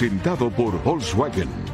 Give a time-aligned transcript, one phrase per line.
[0.00, 1.69] presentado por Volkswagen.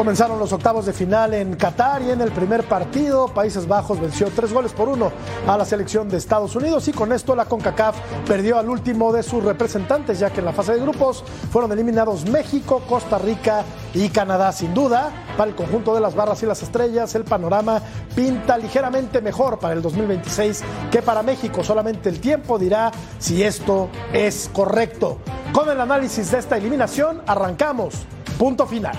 [0.00, 4.28] Comenzaron los octavos de final en Qatar y en el primer partido Países Bajos venció
[4.34, 5.12] tres goles por uno
[5.46, 9.22] a la selección de Estados Unidos y con esto la CONCACAF perdió al último de
[9.22, 13.62] sus representantes ya que en la fase de grupos fueron eliminados México, Costa Rica
[13.92, 14.52] y Canadá.
[14.52, 17.82] Sin duda, para el conjunto de las barras y las estrellas el panorama
[18.16, 21.62] pinta ligeramente mejor para el 2026 que para México.
[21.62, 25.18] Solamente el tiempo dirá si esto es correcto.
[25.52, 27.96] Con el análisis de esta eliminación arrancamos.
[28.38, 28.96] Punto final.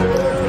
[0.00, 0.39] Thank you.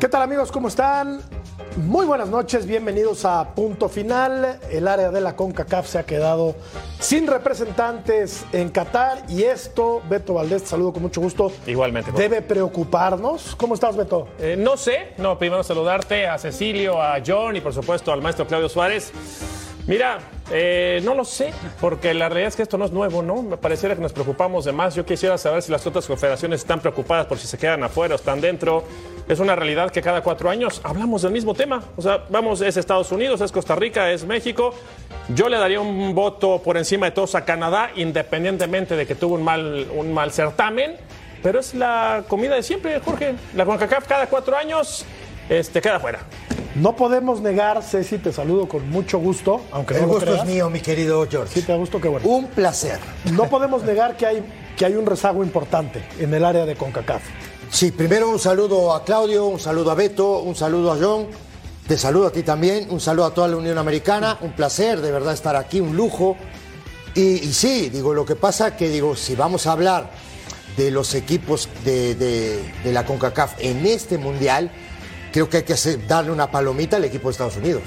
[0.00, 0.52] ¿Qué tal amigos?
[0.52, 1.20] ¿Cómo están?
[1.76, 4.60] Muy buenas noches, bienvenidos a Punto Final.
[4.70, 6.54] El área de la CONCACAF se ha quedado
[7.00, 11.50] sin representantes en Qatar y esto, Beto Valdés, te saludo con mucho gusto.
[11.66, 12.12] Igualmente.
[12.12, 13.56] Debe preocuparnos.
[13.56, 14.28] ¿Cómo estás, Beto?
[14.38, 18.46] Eh, no sé, no, primero saludarte a Cecilio, a John y por supuesto al maestro
[18.46, 19.12] Claudio Suárez.
[19.88, 23.42] Mira, eh, no lo sé, porque la realidad es que esto no es nuevo, ¿no?
[23.42, 24.94] Me pareciera que nos preocupamos de más.
[24.94, 28.16] Yo quisiera saber si las otras confederaciones están preocupadas por si se quedan afuera o
[28.16, 28.84] están dentro.
[29.28, 31.82] Es una realidad que cada cuatro años hablamos del mismo tema.
[31.96, 34.74] O sea, vamos, es Estados Unidos, es Costa Rica, es México.
[35.34, 39.34] Yo le daría un voto por encima de todos a Canadá, independientemente de que tuvo
[39.34, 40.96] un mal, un mal certamen.
[41.42, 43.34] Pero es la comida de siempre, Jorge.
[43.54, 45.04] La CONCACAF cada cuatro años
[45.48, 46.20] este, queda fuera.
[46.80, 50.46] No podemos negar, Ceci, te saludo con mucho gusto, aunque El no lo gusto creas.
[50.46, 51.54] es mío, mi querido George.
[51.60, 52.28] Sí, te gusto, qué bueno.
[52.28, 52.98] Un placer.
[53.32, 54.44] No podemos negar que hay,
[54.76, 57.22] que hay un rezago importante en el área de CONCACAF.
[57.70, 61.26] Sí, primero un saludo a Claudio, un saludo a Beto, un saludo a John.
[61.86, 64.36] Te saludo a ti también, un saludo a toda la Unión Americana.
[64.42, 66.36] Un placer, de verdad, estar aquí, un lujo.
[67.14, 70.10] Y, y sí, digo, lo que pasa que, digo, si vamos a hablar
[70.76, 74.70] de los equipos de, de- de la CONCACAF en este mundial,
[75.32, 77.82] creo que hay que hacer- darle una palomita al equipo de Estados Unidos,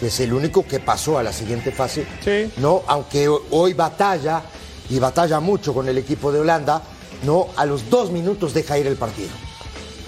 [0.00, 2.06] que es el único que pasó a la siguiente fase.
[2.24, 2.52] Sí.
[2.58, 2.82] ¿no?
[2.86, 4.42] Aunque ho- hoy batalla
[4.90, 6.82] y batalla mucho con el equipo de Holanda,
[7.24, 7.46] ¿no?
[7.56, 9.30] A los dos minutos deja ir el partido.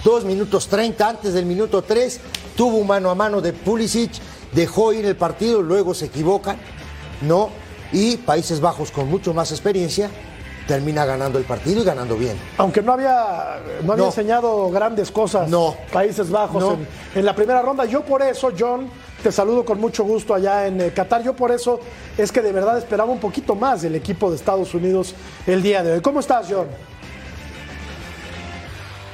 [0.05, 2.21] Dos minutos treinta antes del minuto tres,
[2.57, 4.13] tuvo un mano a mano de Pulisic,
[4.53, 6.59] dejó ir el partido, luego se equivocan,
[7.23, 7.51] ¿no?
[7.93, 10.11] Y Países Bajos con mucho más experiencia
[10.67, 12.37] termina ganando el partido y ganando bien.
[12.59, 14.09] Aunque no había, no había No.
[14.11, 15.77] enseñado grandes cosas No.
[15.93, 16.73] Países Bajos No.
[16.75, 17.85] en, en la primera ronda.
[17.85, 18.91] Yo por eso, John,
[19.23, 21.23] te saludo con mucho gusto allá en eh, Qatar.
[21.23, 21.81] Yo por eso
[22.19, 25.15] es que de verdad esperaba un poquito más del equipo de Estados Unidos
[25.47, 26.01] el día de hoy.
[26.01, 26.67] ¿Cómo estás, John?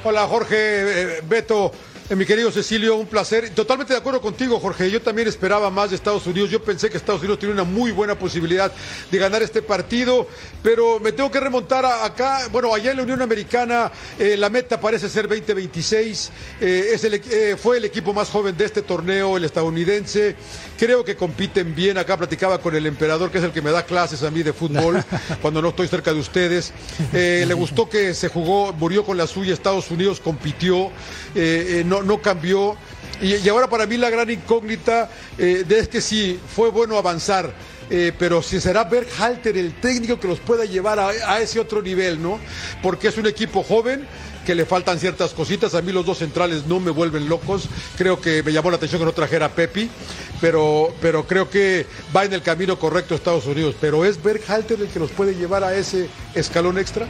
[0.05, 1.71] Hola Jorge, eh, Beto,
[2.09, 3.49] eh, mi querido Cecilio, un placer.
[3.51, 4.91] Totalmente de acuerdo contigo, Jorge.
[4.91, 6.49] Yo también esperaba más de Estados Unidos.
[6.49, 8.71] Yo pensé que Estados Unidos tiene una muy buena posibilidad
[9.09, 10.27] de ganar este partido,
[10.61, 12.47] pero me tengo que remontar acá.
[12.51, 16.31] Bueno, allá en la Unión Americana eh, la meta parece ser 2026.
[16.61, 20.35] Eh, es el eh, fue el equipo más joven de este torneo, el estadounidense.
[20.83, 21.97] Creo que compiten bien.
[21.97, 24.51] Acá platicaba con el emperador, que es el que me da clases a mí de
[24.51, 25.01] fútbol
[25.41, 26.73] cuando no estoy cerca de ustedes.
[27.13, 29.53] Eh, le gustó que se jugó, murió con la suya.
[29.53, 30.87] Estados Unidos compitió,
[31.35, 32.75] eh, eh, no, no cambió.
[33.21, 37.53] Y, y ahora para mí la gran incógnita eh, es que sí, fue bueno avanzar.
[37.89, 41.81] eh, pero si será Berghalter el técnico que los pueda llevar a, a ese otro
[41.81, 42.39] nivel, ¿no?
[42.81, 44.05] Porque es un equipo joven
[44.45, 45.75] que le faltan ciertas cositas.
[45.75, 47.67] A mí los dos centrales no me vuelven locos.
[47.97, 49.89] Creo que me llamó la atención que no trajera a Pepi,
[50.41, 51.85] pero, pero creo que
[52.15, 53.75] va en el camino correcto Estados Unidos.
[53.79, 57.07] Pero ¿es Berghalter el que los puede llevar a ese escalón extra?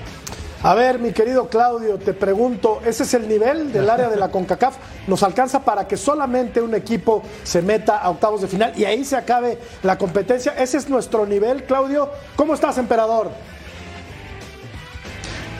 [0.63, 4.31] A ver, mi querido Claudio, te pregunto, ¿ese es el nivel del área de la
[4.31, 4.77] CONCACAF?
[5.07, 9.03] ¿Nos alcanza para que solamente un equipo se meta a octavos de final y ahí
[9.03, 10.53] se acabe la competencia?
[10.57, 12.09] ¿Ese es nuestro nivel, Claudio?
[12.37, 13.29] ¿Cómo estás, emperador?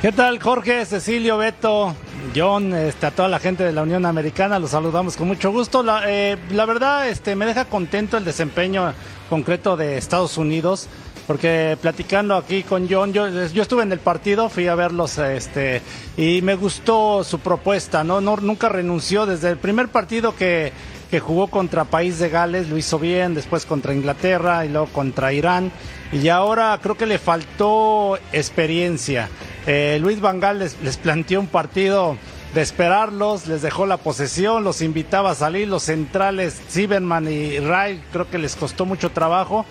[0.04, 1.96] ¿Qué tal, Jorge, Cecilio, Beto,
[2.36, 4.60] John, este, a toda la gente de la Unión Americana?
[4.60, 5.82] Los saludamos con mucho gusto.
[5.82, 8.94] La, eh, la verdad, este, me deja contento el desempeño
[9.30, 10.90] concreto de Estados Unidos,
[11.26, 15.82] porque platicando aquí con John, yo, yo estuve en el partido, fui a verlos, este,
[16.18, 18.20] y me gustó su propuesta, ¿no?
[18.20, 20.74] nunca renunció desde el primer partido que
[21.22, 25.72] jugó contra País de Gales, lo hizo bien, después contra Inglaterra y luego contra Irán.
[26.12, 29.30] Y ahora creo que le faltó experiencia.
[29.66, 32.18] Eh, Luis Van Gaal les, les planteó un partido
[32.54, 38.04] de esperarlos, les dejó la posesión, los invitaba a salir, los centrales, Zimmerman y Ray,
[38.12, 39.66] creo que les costó mucho trabajo.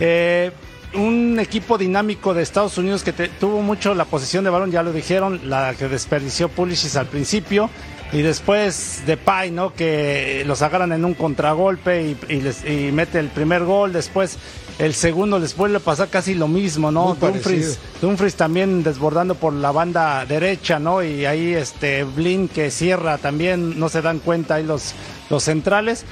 [0.00, 0.50] Eh,
[0.94, 4.82] un equipo dinámico de Estados Unidos que te- tuvo mucho la posesión de balón, ya
[4.82, 7.70] lo dijeron, la que desperdició Pulisic al principio.
[8.12, 9.72] Y después de Pay, ¿no?
[9.74, 13.92] Que los agarran en un contragolpe y, y les- y mete el primer gol.
[13.92, 14.36] Después
[14.78, 17.14] el segundo les vuelve a pasar casi lo mismo, ¿no?
[17.32, 21.02] Dumfries, Dumfries también desbordando por la banda derecha, ¿no?
[21.02, 24.92] Y ahí este Blin que cierra también, no se dan cuenta ahí los,
[25.30, 26.04] los centrales.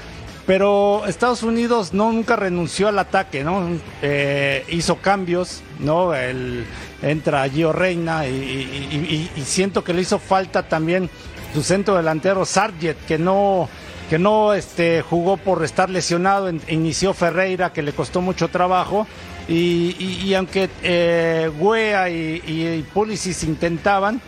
[0.47, 3.63] Pero Estados Unidos no nunca renunció al ataque, ¿no?
[4.01, 6.15] Eh, hizo cambios, ¿no?
[6.15, 6.65] El,
[7.03, 11.11] entra Gio Reina y, y- y- y siento que le hizo falta también
[11.53, 13.69] su centro delantero Sargent, que no
[14.09, 19.07] que no este, jugó por estar lesionado, inició Ferreira, que le costó mucho trabajo,
[19.47, 24.19] y, y- y aunque eh, Guea y, y Pulisic intentaban,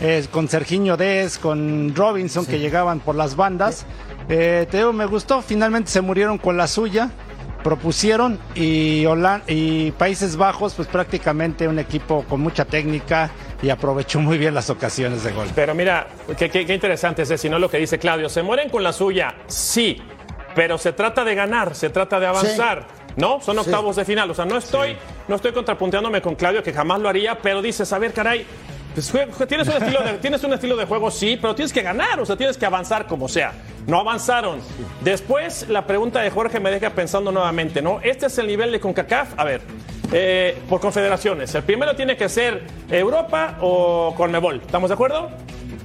[0.00, 3.86] eh, con Serginho Dez, con Robinson, que llegaban por las bandas,
[4.28, 7.10] eh, te digo, me gustó, finalmente se murieron con la suya,
[7.64, 13.30] propusieron, y, Holan- y Países Bajos, pues prácticamente un equipo con mucha técnica,
[13.64, 15.48] y aprovechó muy bien las ocasiones de gol.
[15.54, 16.06] Pero mira,
[16.38, 18.28] qué, qué- qué interesante es si no lo que dice Claudio.
[18.28, 19.34] ¿Se mueren con la suya?
[19.46, 20.00] Sí,
[20.54, 22.86] pero se trata de ganar, se trata de avanzar.
[23.16, 23.40] ¿No?
[23.40, 24.28] Son octavos de final.
[24.30, 24.96] O sea, no estoy,
[25.28, 28.44] no estoy contrapunteándome con Claudio, que jamás lo haría, pero dices, a ver, caray,
[28.92, 29.12] pues,
[29.48, 32.26] tienes, un estilo de, tienes un estilo de juego, sí, pero tienes que ganar, o
[32.26, 33.52] sea, tienes que avanzar como sea.
[33.86, 34.58] No avanzaron.
[35.02, 38.00] Después, la pregunta de Jorge me deja pensando nuevamente, ¿no?
[38.02, 39.34] Este es el nivel de CONCACAF.
[39.38, 39.60] A ver,
[40.16, 41.52] eh, por confederaciones.
[41.56, 44.60] El primero tiene que ser Europa o Conmebol.
[44.64, 45.28] ¿Estamos de acuerdo?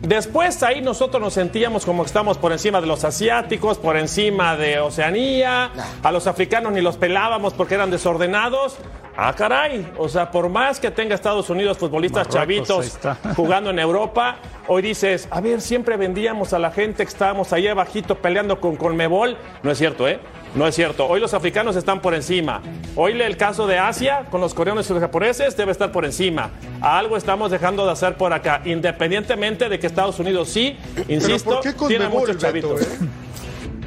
[0.03, 4.55] Después ahí nosotros nos sentíamos como que estamos por encima de los asiáticos, por encima
[4.55, 5.71] de Oceanía,
[6.03, 8.77] a los africanos ni los pelábamos porque eran desordenados.
[9.21, 13.77] Ah, caray, o sea, por más que tenga Estados Unidos futbolistas Marruecos, chavitos jugando en
[13.77, 18.61] Europa, hoy dices, a ver, siempre vendíamos a la gente que estábamos ahí abajito peleando
[18.61, 19.35] con Conmebol.
[19.61, 20.21] No es cierto, ¿eh?
[20.55, 21.05] No es cierto.
[21.05, 22.61] Hoy los africanos están por encima.
[22.95, 26.51] Hoy el caso de Asia con los coreanos y los japoneses debe estar por encima.
[26.79, 30.77] Algo estamos dejando de hacer por acá, independientemente de que Estados Unidos sí,
[31.09, 32.79] insisto, ¿por qué tiene muchos chavitos.
[32.79, 33.07] Beto, eh?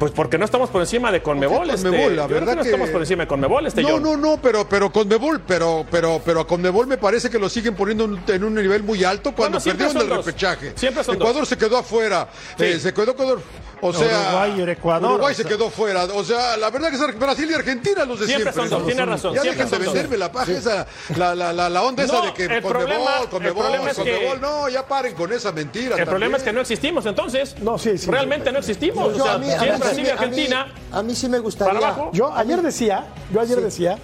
[0.03, 1.59] Pues porque no estamos por encima de Conmebol.
[1.59, 2.15] ¿Por qué este, Conmebol?
[2.17, 4.03] La verdad que no que- estamos por encima de Conmebol, este No, John.
[4.03, 7.73] no, no, pero, pero Conmebol, pero, pero, pero a Conmebol me parece que lo siguen
[7.73, 10.25] poniendo en un- nivel muy alto cuando perdieron el dos.
[10.25, 10.73] repechaje.
[10.75, 11.47] Siempre son Ecuador dos.
[11.47, 12.27] se quedó afuera,
[12.57, 12.65] Sí.
[12.65, 13.41] eh, se quedó Ecuador,
[13.87, 16.95] o sea, Uruguay y Ecuador, Uruguay o se quedó fuera, o sea, la verdad que
[16.95, 18.69] es Brasil y Argentina los de Siempre siempre.
[18.69, 20.87] son dos, tiene razón, Ya siempre dejen de venderme la paja esa,
[21.17, 23.97] la, la, la, la onda esa No, de que el problema- el Conmebol, problema es
[23.97, 25.95] que- Conmebol, no, ya paren con esa mentira.
[25.97, 27.55] El problema es que no existimos, entonces.
[27.61, 28.09] No, sí, sí.
[28.09, 29.15] Realmente no existimos.
[29.17, 31.03] Yo, o sea, a mí- si a mí- es Brasil y a mí- Argentina, A
[31.03, 31.73] mí sí me gustaría.
[31.73, 32.09] para abajo.
[32.13, 33.97] Yo ayer decía, yo ayer decía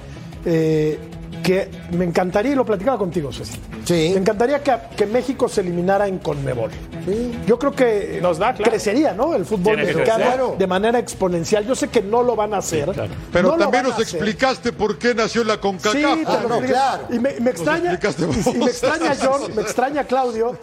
[0.46, 1.00] eh,
[1.50, 1.68] que
[1.98, 3.58] me encantaría, y lo platicaba contigo, Ceci.
[3.84, 4.12] Sí.
[4.14, 6.70] Me encantaría que, que México se eliminara en Conmebol.
[7.48, 8.70] Yo creo que Nos da, claro.
[8.70, 9.34] crecería, ¿no?
[9.34, 11.66] El fútbol Tiene mexicano de manera exponencial.
[11.66, 12.88] Yo sé que no lo van a hacer.
[13.34, 15.94] Pero no también nos explicaste por qué nació la CONCACAF.
[16.20, 17.08] Sí, te Ah, lo no, claro.
[17.10, 20.56] Y me, me extraña, explicaste y, y me extraña John, me extraña Claudio.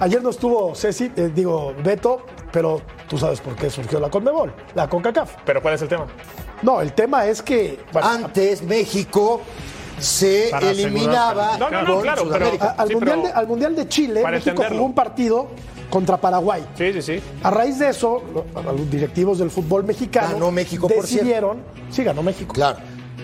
[0.00, 4.52] Ayer no estuvo Ceci, eh, digo Beto, pero tú sabes por qué surgió la Conmebol,
[4.74, 5.36] la CONCACAF.
[5.46, 6.06] Pero ¿cuál es el tema?
[6.62, 9.40] No, el tema es que bueno, Antes México
[9.98, 12.74] se Para eliminaba No, no, no, claro, Sudamérica.
[12.78, 14.76] al, Sí, mundial pero- de, al Mundial de Chile, México entenderlo.
[14.76, 15.46] jugó un partido
[15.90, 16.64] contra Paraguay.
[16.76, 17.20] Sí, sí, sí.
[17.42, 18.22] A raíz de eso,
[18.54, 21.58] los directivos del fútbol mexicano Ganó México, por decidieron,
[21.90, 22.52] sí ganó México.
[22.54, 22.78] Claro.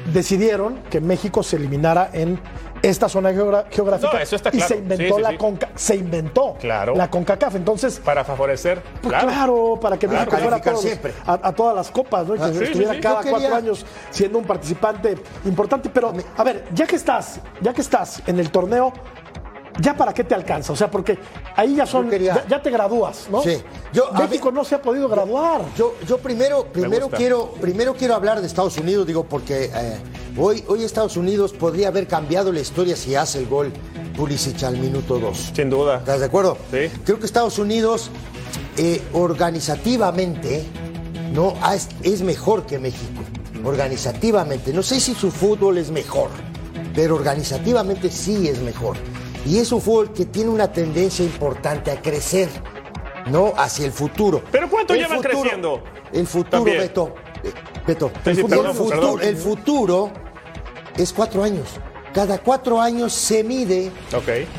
[0.07, 2.41] Decidieron que México se eliminara en
[2.83, 4.69] esta zona geográfica No, eso está y claro.
[4.69, 5.37] se inventó Sí, sí, la sí.
[5.37, 6.95] Conca, se inventó Claro.
[6.97, 7.55] la CONCACAF.
[7.57, 8.81] Entonces, Para favorecer.
[9.03, 9.79] pues claro.
[9.81, 10.87] para que México fuera a, todos
[11.27, 12.37] a- a todas las copas, ¿no?
[12.37, 13.01] Y que sí, sí, estuviera sí.
[13.01, 15.91] cada quería- cuatro años siendo un participante importante.
[15.93, 18.93] Pero, a ver, ya que estás, ya que estás en el torneo,
[19.81, 20.73] ¿ya para qué te alcanza?
[20.73, 21.19] O sea, porque
[21.57, 23.43] ahí ya son, ya, ya te gradúas, ¿no?
[23.43, 23.57] Sí.
[23.93, 25.63] Yo- México no se ha podido graduar.
[25.77, 29.97] Yo, yo primero, primero quiero, primero quiero hablar de Estados Unidos, digo, porque eh,
[30.37, 33.73] hoy, hoy Estados Unidos podría haber cambiado la historia si hace el gol
[34.17, 35.53] Pulisic al minuto 2.
[35.55, 35.99] Sin duda.
[35.99, 36.57] ¿Estás de acuerdo?
[36.71, 36.91] Sí.
[37.05, 38.11] Creo que Estados Unidos
[38.77, 40.65] eh, organizativamente
[41.33, 43.23] no es, es mejor que México.
[43.65, 44.73] Organizativamente.
[44.73, 46.31] No sé si su fútbol es mejor,
[46.95, 48.97] pero organizativamente sí es mejor.
[49.47, 52.49] Y es un fútbol que tiene una tendencia importante a crecer,
[53.31, 53.53] ¿no?
[53.57, 54.43] Hacia el futuro.
[54.51, 55.83] ¿Pero cuánto El llevan futuro- creciendo?
[56.13, 56.79] El futuro, También.
[56.79, 57.15] Beto.
[57.45, 57.53] eh,
[57.87, 58.11] Beto.
[58.25, 59.21] Sí, sí, el, perdón, futuro, perdón.
[59.23, 60.11] el futuro
[60.97, 61.69] es cuatro años.
[62.13, 63.91] Cada cuatro años se mide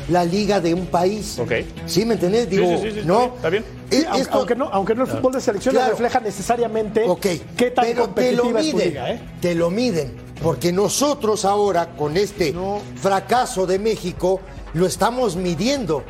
[0.08, 1.38] la liga de un país.
[1.86, 2.48] ¿Sí me entendés?
[2.48, 3.18] Digo, sí, sí, sí, está ¿no?
[3.20, 3.64] bien, está bien.
[3.90, 5.90] Sí, aunque, esto- aunque no, aunque no el fútbol de selecciones Claro.
[5.92, 7.26] refleja necesariamente Ok,
[7.58, 9.20] qué tan pero te lo competitiva es tu miden, liga, ¿eh?
[9.42, 12.54] te lo miden, porque nosotros ahora con este
[12.96, 14.40] fracaso de México
[14.74, 16.04] lo estamos midiendo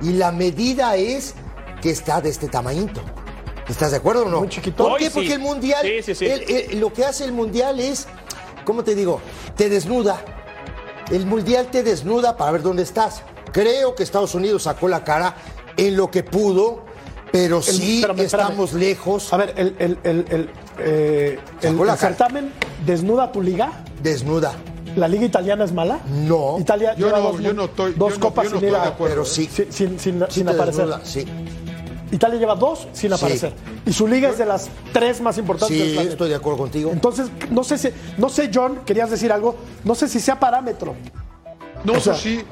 [0.00, 1.34] y la medida es
[1.80, 3.00] que está de este tamañito.
[3.68, 4.40] ¿Estás de acuerdo o no?
[4.40, 4.82] Muy chiquito.
[4.84, 5.04] ¿Por Hoy qué?
[5.06, 5.12] sí.
[5.14, 6.26] Porque el mundial, Sí, sí, sí.
[6.26, 8.06] el- el- lo que hace el mundial es,
[8.64, 9.20] ¿cómo te digo?
[9.56, 10.20] Te desnuda.
[11.10, 13.22] El mundial te desnuda para ver dónde estás.
[13.52, 15.36] Creo que Estados Unidos sacó la cara
[15.76, 16.84] en lo que pudo,
[17.30, 18.46] pero El- sí espérame, espérame.
[18.50, 19.32] estamos lejos.
[19.32, 21.38] A ver, el, el, el, el, eh,
[21.96, 22.52] certamen
[22.84, 23.84] desnuda tu liga.
[24.02, 24.54] Desnuda.
[24.96, 26.00] ¿La liga italiana es mala?
[26.06, 26.56] No.
[26.58, 28.68] Italia Yo lleva no- dos, yo no estoy- dos yo no- copas yo no sin,
[28.68, 29.48] ir estoy a- de acuerdo, Pero sí.
[29.50, 30.86] sin, sin, sin, Sí sin aparecer.
[30.86, 31.26] desnuda, sí.
[32.10, 33.14] Italia lleva dos sin Sí.
[33.16, 33.54] aparecer.
[33.86, 36.12] Y su liga es de las tres más importantes del Sí, planeta.
[36.12, 36.90] estoy de acuerdo contigo.
[36.92, 40.94] Entonces, no sé si, no sé, John, querías decir algo, no sé si sea parámetro.
[41.84, 42.42] No, O sea- eso sí.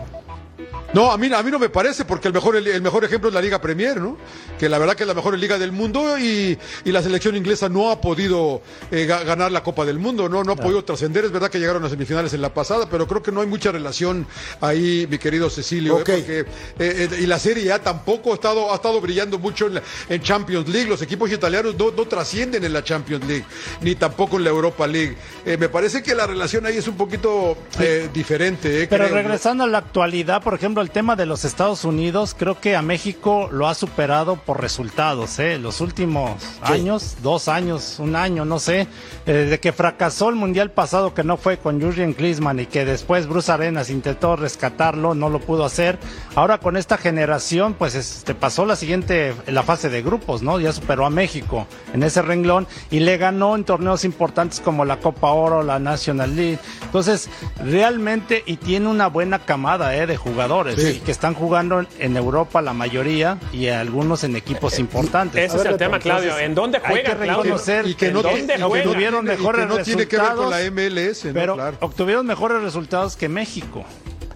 [0.92, 3.34] No, a mí, a mí no me parece, porque el mejor, el, mejor ejemplo es
[3.34, 4.16] la Liga Premier, ¿no?
[4.58, 7.68] Que la verdad que es la mejor liga del mundo y, y la selección inglesa
[7.68, 10.42] no ha podido eh, ga- ganar la Copa del Mundo, ¿no?
[10.42, 11.24] No ha podido trascender.
[11.24, 13.70] Es verdad que llegaron a semifinales en la pasada, pero creo que no hay mucha
[13.70, 14.26] relación
[14.60, 15.92] ahí, mi querido Cecilio.
[15.92, 15.96] ¿eh?
[15.98, 16.44] Porque, eh,
[16.80, 20.20] eh, y la Serie A tampoco ha estado, ha estado brillando mucho en, la- en
[20.22, 20.88] Champions League.
[20.88, 23.44] Los equipos italianos no, no trascienden en la Champions League,
[23.80, 25.16] ni tampoco en la Europa League.
[25.46, 28.82] Eh, me parece que la relación ahí es un poquito eh, diferente.
[28.82, 29.22] eh, Pero creo, ¿no?
[29.22, 32.82] regresando a la actualidad, por ejemplo, el tema de los Estados Unidos, creo que a
[32.82, 35.38] México lo ha superado por resultados.
[35.38, 35.58] ¿eh?
[35.58, 36.30] Los últimos
[36.62, 38.86] años, dos años, un año, no sé,
[39.26, 42.84] eh, de que fracasó el Mundial pasado que no fue con Jurgen Klinsmann y que
[42.84, 45.98] después Bruce Arenas intentó rescatarlo, no lo pudo hacer.
[46.34, 50.60] Ahora con esta generación, pues este, pasó la siguiente, la fase de grupos, ¿no?
[50.60, 54.98] Ya superó a México en ese renglón y le ganó en torneos importantes como la
[54.98, 56.58] Copa Oro, la National League.
[56.82, 57.28] Entonces,
[57.64, 60.06] realmente, y tiene una buena camada ¿eh?
[60.06, 60.96] de jugadores Sí.
[60.96, 65.44] y que están jugando en Europa la mayoría y algunos en equipos importantes.
[65.52, 66.28] Ese es el tema, Claudio.
[66.38, 67.42] entonces, ¿En dónde hay que juegan, Claudio?
[67.42, 69.24] reconocer y que en no, dónde ¿Dónde y que juegan?
[69.24, 71.32] y mejores que no tiene que ver con la MLS, ¿no?
[71.34, 71.76] pero Claro.
[71.80, 73.84] obtuvieron mejores resultados que México.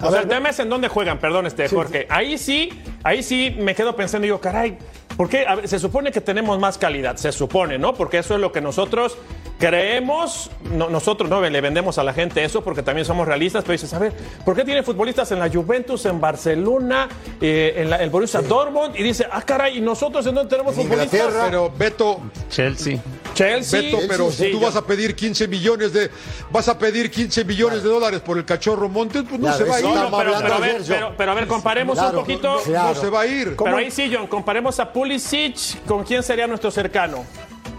[0.01, 2.07] O sea, el tema es en dónde juegan, perdón, este, Jorge.
[2.11, 2.69] Ahí sí,
[3.05, 4.77] ahí sí me quedo pensando, digo, caray,
[5.17, 5.47] ¿por qué?
[5.47, 7.95] A ver, se supone que tenemos más calidad, se supone, ¿no?
[7.95, 9.17] Porque eso es lo que nosotros
[9.59, 13.73] creemos, no- nosotros no le vendemos a la gente eso porque también somos realistas, pero
[13.73, 14.13] dices, a ver,
[14.45, 17.09] ¿por qué tiene futbolistas en la Juventus, en Barcelona,
[17.41, 18.97] eh, en la- el Borussia Dortmund?
[18.97, 21.19] Y dice, ah, caray, ¿y nosotros en dónde tenemos En futbolistas?
[21.21, 21.45] Inglaterra.
[21.47, 22.21] Pero Beto,
[22.51, 22.99] Chelsea.
[23.35, 23.81] Chelsea.
[23.83, 26.11] Beto, pero Sí, si tú yo- vas a pedir 15 millones de
[26.51, 29.65] vas a pedir 15 millones de dólares por el cachorro Montes, pues no Claro, se
[29.71, 29.87] va a ir.
[29.87, 32.61] No, pero, pero a ver, pero, pero a ver, comparemos Claro, un poquito.
[32.65, 32.95] claro.
[32.95, 33.57] No se va a ir.
[33.57, 37.25] Pero ahí sí, John, comparemos a Pulisic con quién sería nuestro cercano.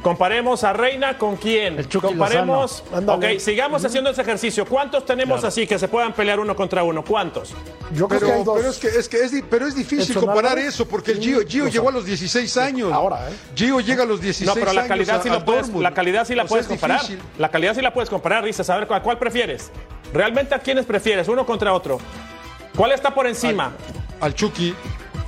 [0.05, 1.79] Comparemos a Reina con quién.
[1.79, 2.83] El Chucky Comparemos.
[3.07, 4.63] Ok, sigamos haciendo ese ejercicio.
[4.63, 7.03] ¿Cuántos tenemos así que se puedan pelear uno contra uno?
[7.03, 7.55] ¿Cuántos?
[7.91, 8.57] Yo creo que hay Pero, dos.
[8.59, 11.67] pero es que es que es, pero es difícil comparar eso porque el Gio, Gio
[11.69, 12.93] llegó a los 16 años.
[12.93, 13.33] Ahora, ¿eh?
[13.55, 15.91] Gio llega a los 16 No, pero la años calidad sí a la puedes, la
[15.95, 17.01] calidad sí la puedes es comparar.
[17.01, 17.19] difícil.
[17.39, 19.71] La calidad sí la puedes comparar, dices, a ver, ¿a cuál prefieres?
[20.13, 21.27] ¿Realmente a quiénes prefieres?
[21.29, 21.97] Uno contra otro.
[22.77, 23.71] ¿Cuál está por encima?
[24.21, 24.75] Al Chucky.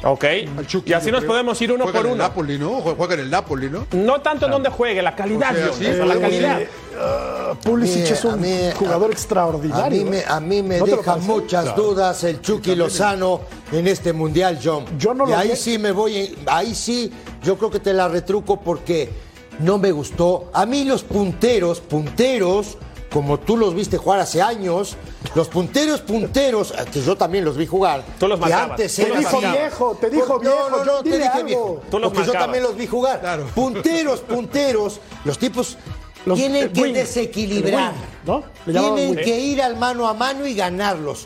[0.03, 0.25] Ok.
[0.67, 1.31] Chucky y así nos creo.
[1.31, 2.23] podemos ir uno Juega por en el uno.
[2.23, 2.69] Napoli, ¿no?
[2.81, 3.87] Juega en el Napoli, ¿no?
[3.93, 6.61] No tanto en donde juegue, la calidad, O sea, sí, eso, la calidad.
[6.61, 6.69] Eh,
[7.51, 9.85] uh, Pulisic A mí- es un a mí- jugador a- extraordinario.
[9.85, 10.25] A mí me, ¿eh?
[10.27, 14.59] a mí me ¿No te lo deja muchas dudas el Chucky Lozano en este mundial,
[14.63, 14.85] John.
[14.99, 15.55] Yo no y lo ahí vi.
[15.55, 17.11] sí me voy, ahí sí,
[17.43, 19.09] yo creo que te la retruco porque
[19.59, 20.51] no me gustó.
[20.53, 22.77] A mí los punteros, punteros,
[23.17, 24.95] como tú los viste jugar hace años,
[25.33, 28.03] los punteros, punteros, eh, que yo también los vi jugar.
[28.19, 28.69] Tú los marcabas.
[28.71, 30.69] antes Tú Te eran dijo viejo, te dijo No, viejo.
[30.69, 31.43] no, no, John, te dije algo.
[31.47, 31.81] viejo.
[31.89, 33.19] Tú los porque yo también los vi jugar.
[33.19, 33.47] Claro.
[33.55, 35.77] Punteros, punteros, los tipos
[36.27, 37.93] Los- tienen que wing, desequilibrar.
[38.23, 38.43] ¿no?
[38.65, 41.25] Tienen que ir al mano a mano y ganarlos.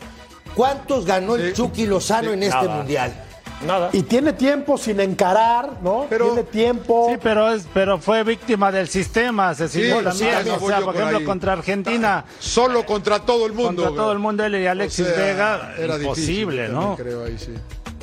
[0.54, 1.56] ¿Cuántos ganó el Sí.
[1.62, 2.74] Chucky Lozano en este nada.
[2.78, 3.24] mundial?
[3.66, 3.90] Nada.
[3.92, 6.06] Y tiene tiempo sin encarar, ¿no?
[6.10, 7.06] Pero- tiene tiempo.
[7.10, 10.30] Sí, pero es, pero fue víctima del sistema, Cecilio Sí, también.
[10.44, 11.24] sí, o sea, por por ejemplo, ahí.
[11.24, 13.84] contra Argentina, Solo contra todo el mundo.
[13.84, 16.96] contra todo el mundo, él y Alexis O sea, Vega, era imposible, difícil, ¿no?
[16.96, 17.52] Creo ahí, sí.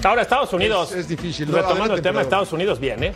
[0.03, 0.91] Ahora Estados Unidos.
[0.91, 1.51] Es- es difícil.
[1.51, 2.21] Retomando el tema.
[2.21, 3.13] Estados Unidos, bien, ¿eh?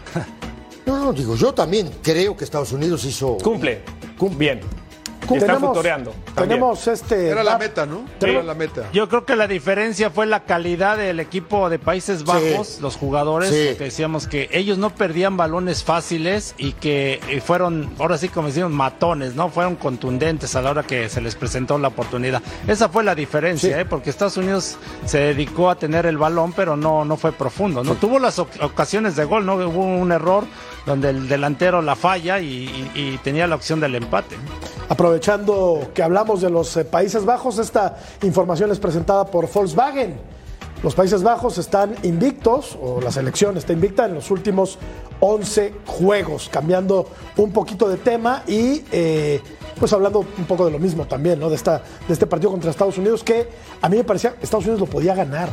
[0.86, 3.38] No, no, digo, yo también creo que Estados Unidos hizo.
[3.38, 3.82] Cumple.
[4.18, 4.38] Cumple.
[4.38, 4.60] Bien.
[5.32, 6.12] Está futoreando.
[6.34, 6.50] también.
[6.50, 7.30] tenemos este.
[7.30, 8.04] Era la meta, ¿no?
[8.22, 8.90] Era la meta.
[8.94, 13.50] Yo creo que la diferencia fue la calidad del equipo de Países Bajos, los jugadores,
[13.50, 13.66] Sí.
[13.70, 18.48] porque decíamos que ellos no perdían balones fáciles y que eh, fueron, ahora sí como
[18.48, 19.50] decimos, matones, ¿no?
[19.50, 22.42] Fueron contundentes a la hora que se les presentó la oportunidad.
[22.68, 23.82] Esa fue la diferencia, Sí.
[23.82, 23.86] ¿eh?
[23.86, 27.96] Porque Estados Unidos se dedicó a tener el balón, pero no, no fue profundo, ¿no?
[27.96, 29.56] Tuvo las oc- ocasiones de gol, ¿no?
[29.56, 30.46] Hubo un error
[30.86, 32.46] donde el delantero la falla y,
[32.96, 34.36] y- y tenía la opción del empate.
[34.90, 35.13] Aprovechando
[35.94, 40.18] que hablamos de los eh, Países Bajos, esta información es presentada por Volkswagen.
[40.82, 44.78] Los Países Bajos están invictos, o la selección está invicta en los últimos
[45.20, 49.40] 11 juegos, cambiando un poquito de tema y eh,
[49.80, 51.50] pues hablando un poco de lo mismo también, ¿no?
[51.50, 53.48] De, esta, de este partido contra Estados Unidos, que
[53.82, 55.50] a mí me parecía Estados Unidos lo podía ganar.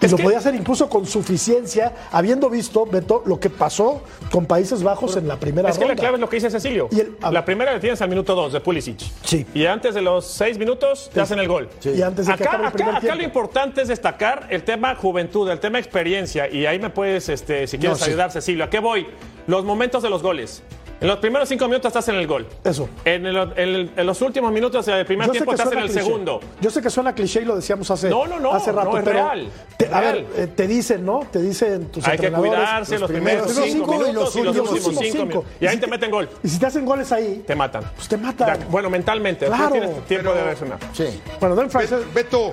[0.00, 4.02] Es Y lo que- podía hacer incluso con suficiencia, habiendo visto, Beto, lo que pasó
[4.30, 6.88] con Países Bajos en la primera Es que la clave es lo que dice Cecilio.
[6.92, 9.00] Y el- a- la primera la tienes al minuto 2 de Pulisic.
[9.24, 9.44] Sí.
[9.54, 11.68] Y antes de los 6 minutos te hacen el gol.
[11.84, 13.16] Y antes de que acá, acabe el acá- primer acá tiempo.
[13.18, 16.48] lo importante es destacar el tema juventud, el tema experiencia.
[16.48, 18.10] Y ahí me puedes, este, si quieres No, sí.
[18.10, 18.64] ayudar, Cecilio.
[18.64, 19.06] ¿A qué voy?
[19.48, 20.62] Los momentos de los goles.
[21.00, 22.46] En los primeros cinco minutos estás en el gol.
[22.64, 22.88] Eso.
[23.04, 25.72] En, el- en- en los últimos minutos del primer Yo sé tiempo que estás en
[25.72, 26.04] suena el cliché.
[26.04, 26.40] segundo.
[26.60, 28.98] Yo sé que suena cliché y lo decíamos hace, No, no, no, hace rato, no,
[28.98, 30.26] es pero real, te- es a real.
[30.34, 31.20] ver, eh, te dicen, ¿no?
[31.30, 34.36] Te dicen tus Hay que entrenadores, cuidarse los, primeros primeros cinco, cinco y los minutos
[34.36, 35.00] y los últimos cinco.
[35.02, 35.24] cinco.
[35.26, 35.44] minutos.
[35.60, 36.28] Y ahí si te meten gol.
[36.42, 37.84] Y si te hacen goles ahí, Te matan.
[37.94, 38.58] pues te matan.
[38.60, 39.46] Ya, Bueno, mentalmente.
[39.46, 40.78] Claro, tienes tiempo pero- de reaccionar.
[40.92, 41.04] Sí.
[41.38, 42.52] Bueno, Fraser, Bet- Beto,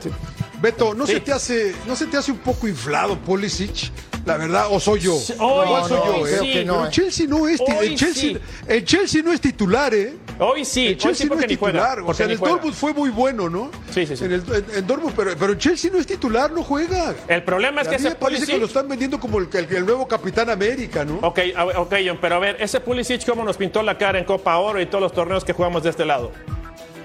[0.61, 1.13] Beto, ¿no, Sí.
[1.13, 3.91] se te hace, ¿no se te hace un poco inflado Pulisic?
[4.25, 5.13] La verdad, ¿o soy yo?
[5.39, 6.37] Hoy, Igual soy yo, ¿eh?
[6.41, 6.51] sí.
[6.51, 6.87] que no, Pero eh.
[6.87, 8.37] el Chelsea no es, el Chelsea, sí.
[8.67, 10.15] el Chelsea no es titular, ¿eh?
[10.39, 11.73] Hoy sí, El hoy Chelsea sí no es ni juega.
[11.79, 11.99] titular.
[11.99, 12.53] O porque sea, en el juega.
[12.55, 13.69] Dortmund fue muy bueno, ¿no?
[13.91, 14.25] Sí, sí, sí.
[14.25, 17.13] En, el, en, en Dortmund, pero, pero el Chelsea no es titular, no juega.
[17.27, 19.75] El problema es a que mí me parece que lo están vendiendo como el, el-
[19.75, 21.19] el nuevo Capitán América, ¿no?
[21.21, 24.25] Ok, a- ok, John, pero a ver, ese Pulisic cómo nos pintó la cara en
[24.25, 26.31] Copa Oro y todos los torneos que jugamos de este lado.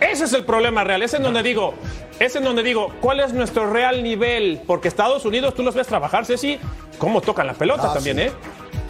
[0.00, 1.74] Ese es el problema real, ese es donde digo,
[2.18, 4.60] ese es donde digo, ¿cuál es nuestro real nivel?
[4.66, 6.58] Porque Estados Unidos, tú los ves trabajar, Ceci,
[6.98, 8.22] cómo tocan la pelota Ah, también, sí.
[8.24, 8.32] ¿eh?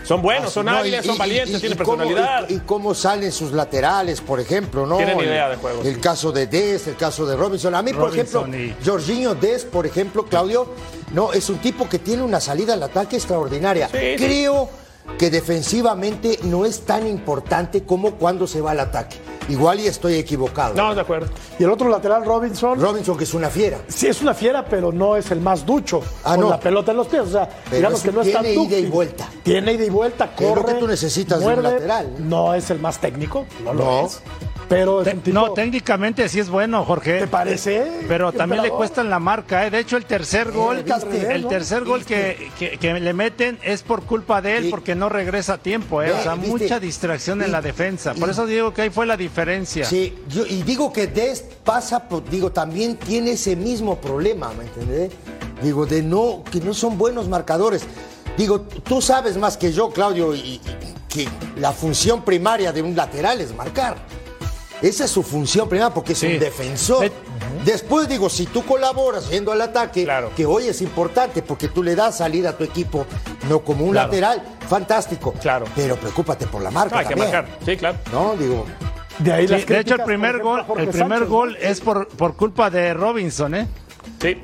[0.05, 2.49] Son buenos, son No, hábiles, y- son valientes, y- tienen y cómo- personalidad.
[2.49, 4.97] y, y cómo salen sus laterales, por ejemplo, ¿no?
[4.97, 6.01] Tienen El- idea de juego, El sí.
[6.01, 7.75] caso de Dest, el caso de Robinson.
[7.75, 10.69] A mí, por ejemplo, y- Jorginho Dest, por ejemplo, Claudio,
[11.13, 13.89] no, es un tipo que tiene una salida al ataque extraordinaria.
[13.89, 14.25] Sí, sí.
[14.25, 14.71] Creo
[15.19, 19.17] que defensivamente no es tan importante como cuando se va al ataque.
[19.51, 20.75] Igual y estoy equivocado.
[20.75, 21.29] No, de acuerdo.
[21.59, 23.79] y el otro lateral, Robinson, Robinson, que es una fiera.
[23.89, 26.51] sí es una fiera, pero no es el más ducho Ah, con no.
[26.51, 27.23] la pelota en los pies.
[27.23, 29.29] O sea, Pero digamos es que no es tan tiene ida y vuelta.
[29.43, 30.75] Tiene ida y vuelta, Que es lo corre.
[30.75, 32.15] que tú necesitas de un lateral.
[32.21, 34.07] No es el más técnico, no lo No.
[34.07, 34.21] es.
[34.71, 37.19] Pero tipo- No, técnicamente sí es bueno, Jorge.
[37.19, 38.05] ¿Te parece?
[38.07, 38.79] Pero también le Emperador?
[38.79, 39.71] cuesta en la marca, ¿eh?
[39.71, 40.85] De hecho, el tercer gol,
[41.29, 45.09] el tercer gol que, que- que le meten es por culpa de él, porque no
[45.09, 46.13] regresa a tiempo, ¿eh?
[46.13, 46.51] O sea, ¿viste?
[46.51, 48.15] mucha distracción en la defensa.
[48.15, 49.85] Por y- eso digo que ahí fue la diferencia.
[49.85, 55.11] Sí, yo- y digo que Dest pasa, digo, también tiene ese mismo problema, ¿me entendés?
[55.61, 57.83] Digo, de no, que no son buenos marcadores.
[58.39, 60.61] Digo, tú sabes más que yo, Claudio, y, y-
[61.09, 63.97] que la función primaria de un lateral es marcar.
[64.83, 66.27] Esa es su función primaria porque es Sí.
[66.27, 67.11] un defensor.
[67.65, 70.31] Después digo, si tú colaboras yendo al ataque, Claro.
[70.35, 73.07] que hoy es importante porque tú le das salida a tu equipo,
[73.49, 74.09] no como un Claro.
[74.09, 75.33] lateral, fantástico.
[75.35, 75.67] Claro.
[75.77, 77.33] Pero preocúpate por la marca No, hay que también.
[77.33, 77.59] marcar.
[77.65, 77.99] Sí, claro.
[78.13, 78.67] No, digo,
[79.19, 81.69] De ahí Sí, las de hecho, el primer ejemplo, gol, el primer Sánchez, gol ¿no?
[81.69, 83.69] es por, por culpa de Robinson, ¿eh?
[84.23, 84.39] Sí,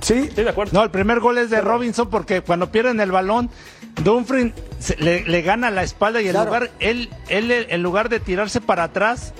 [0.00, 0.72] Sí, sí, de acuerdo.
[0.72, 3.50] No, el primer gol es de Robinson porque cuando pierden el balón,
[4.02, 4.52] Dumfries
[4.98, 6.46] le, le gana la espalda y en Claro.
[6.46, 9.34] lugar, él, él, en lugar de tirarse para atrás,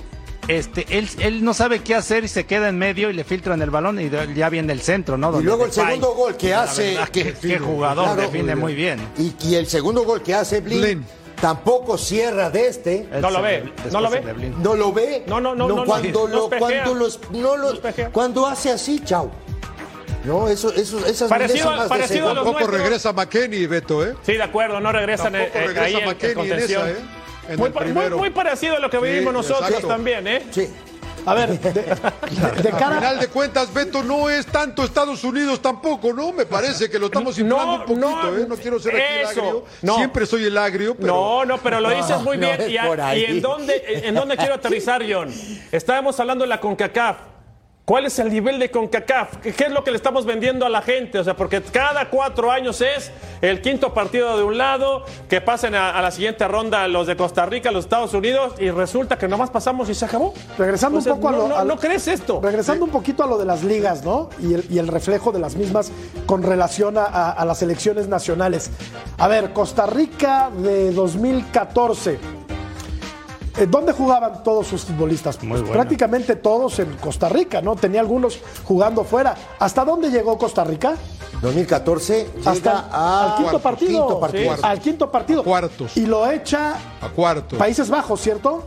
[0.47, 3.61] este, él, él no sabe qué hacer y se queda en medio y le filtran
[3.61, 5.39] el balón y de- ya viene el centro, ¿no?
[5.39, 6.91] Y luego el Depay, segundo gol que hace.
[6.93, 8.99] verdad, qué, define, qué jugador, claro, define muy bien.
[9.17, 11.05] Y, y el segundo gol que hace Blin, Blin.
[11.41, 13.07] tampoco cierra de este.
[13.21, 14.21] No lo ve, no lo ve.
[14.61, 15.23] No lo ve.
[15.27, 17.51] No, no, no, cuando lo, cuando los, no
[18.11, 19.29] cuando hace así, chao.
[20.23, 22.33] No, eso, eso, esas Parecido- de parecido a segundo.
[22.33, 22.81] los Tampoco nuestros.
[22.81, 24.13] regresa McKenny, Beto, ¿eh?
[24.25, 26.95] Sí, de acuerdo, no regresan eh, Tampoco eh, regresa ahí en- en, en esa, ¿eh?
[27.49, 28.17] En muy, el pa- muy- primero.
[28.17, 29.87] muy parecido a lo que vivimos nosotros exacto.
[29.87, 30.43] también, ¿eh?
[30.51, 30.67] Sí.
[31.25, 31.81] a ver, de, de-
[32.61, 36.31] de Al final de cuentas, Beto no es tanto Estados Unidos tampoco, ¿no?
[36.31, 38.45] Me parece que lo estamos inflando No, un poquito, no, ¿eh?
[38.47, 39.65] No quiero ser aquí el agrio.
[39.81, 39.95] no.
[39.97, 41.13] Siempre soy el agrio, pero...
[41.13, 42.99] No, no, pero lo dices muy no bien.
[43.01, 45.33] a- y en dónde, en dónde quiero aterrizar, John?
[45.71, 47.17] Estábamos hablando de la CONCACAF.
[47.87, 49.37] ¿Cuál es el nivel de CONCACAF?
[49.37, 51.19] ¿Qué es lo que le estamos vendiendo a la gente?
[51.19, 55.73] O sea, porque cada cuatro años es el quinto partido de un lado, que pasen
[55.73, 59.29] a, a la siguiente ronda los de Costa Rica, los Estados Unidos, y resulta que
[59.29, 60.33] nomás pasamos y se acabó.
[60.57, 62.41] regresando un poco a lo, no, a lo- ¿no crees esto?
[62.43, 64.31] Regresando un poquito a lo de las ligas, ¿no?
[64.41, 65.89] Y el, y el reflejo de las mismas
[66.25, 68.69] con relación a, a- a las elecciones nacionales.
[69.17, 72.19] A ver, Costa Rica de 2014.
[73.57, 75.37] Eh, ¿Dónde jugaban todos sus futbolistas?
[75.37, 77.75] Pues prácticamente todos en Costa Rica, ¿no?
[77.75, 79.35] Tenía algunos jugando fuera.
[79.59, 80.95] ¿Hasta dónde llegó Costa Rica?
[81.41, 83.89] 2014 llega Hasta a al quinto cuartos, partido.
[84.07, 84.55] quinto partido.
[84.55, 85.41] Sí, Al quinto partido.
[85.41, 85.97] A cuartos.
[85.97, 87.57] Y lo echa A cuarto.
[87.57, 88.63] Países Bajos, ¿cierto?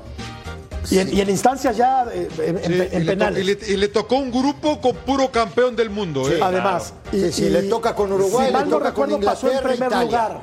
[0.90, 3.42] Y, en, y en instancias ya eh, en, Sí, en- y, en le to- penales.
[3.42, 6.40] y le, y le tocó un grupo con puro campeón del mundo, ¿eh?
[6.42, 10.04] Además, Sí, sí, le toca con Uruguay, si mal no recuerdo, pasó en primer Italia.
[10.06, 10.40] lugar.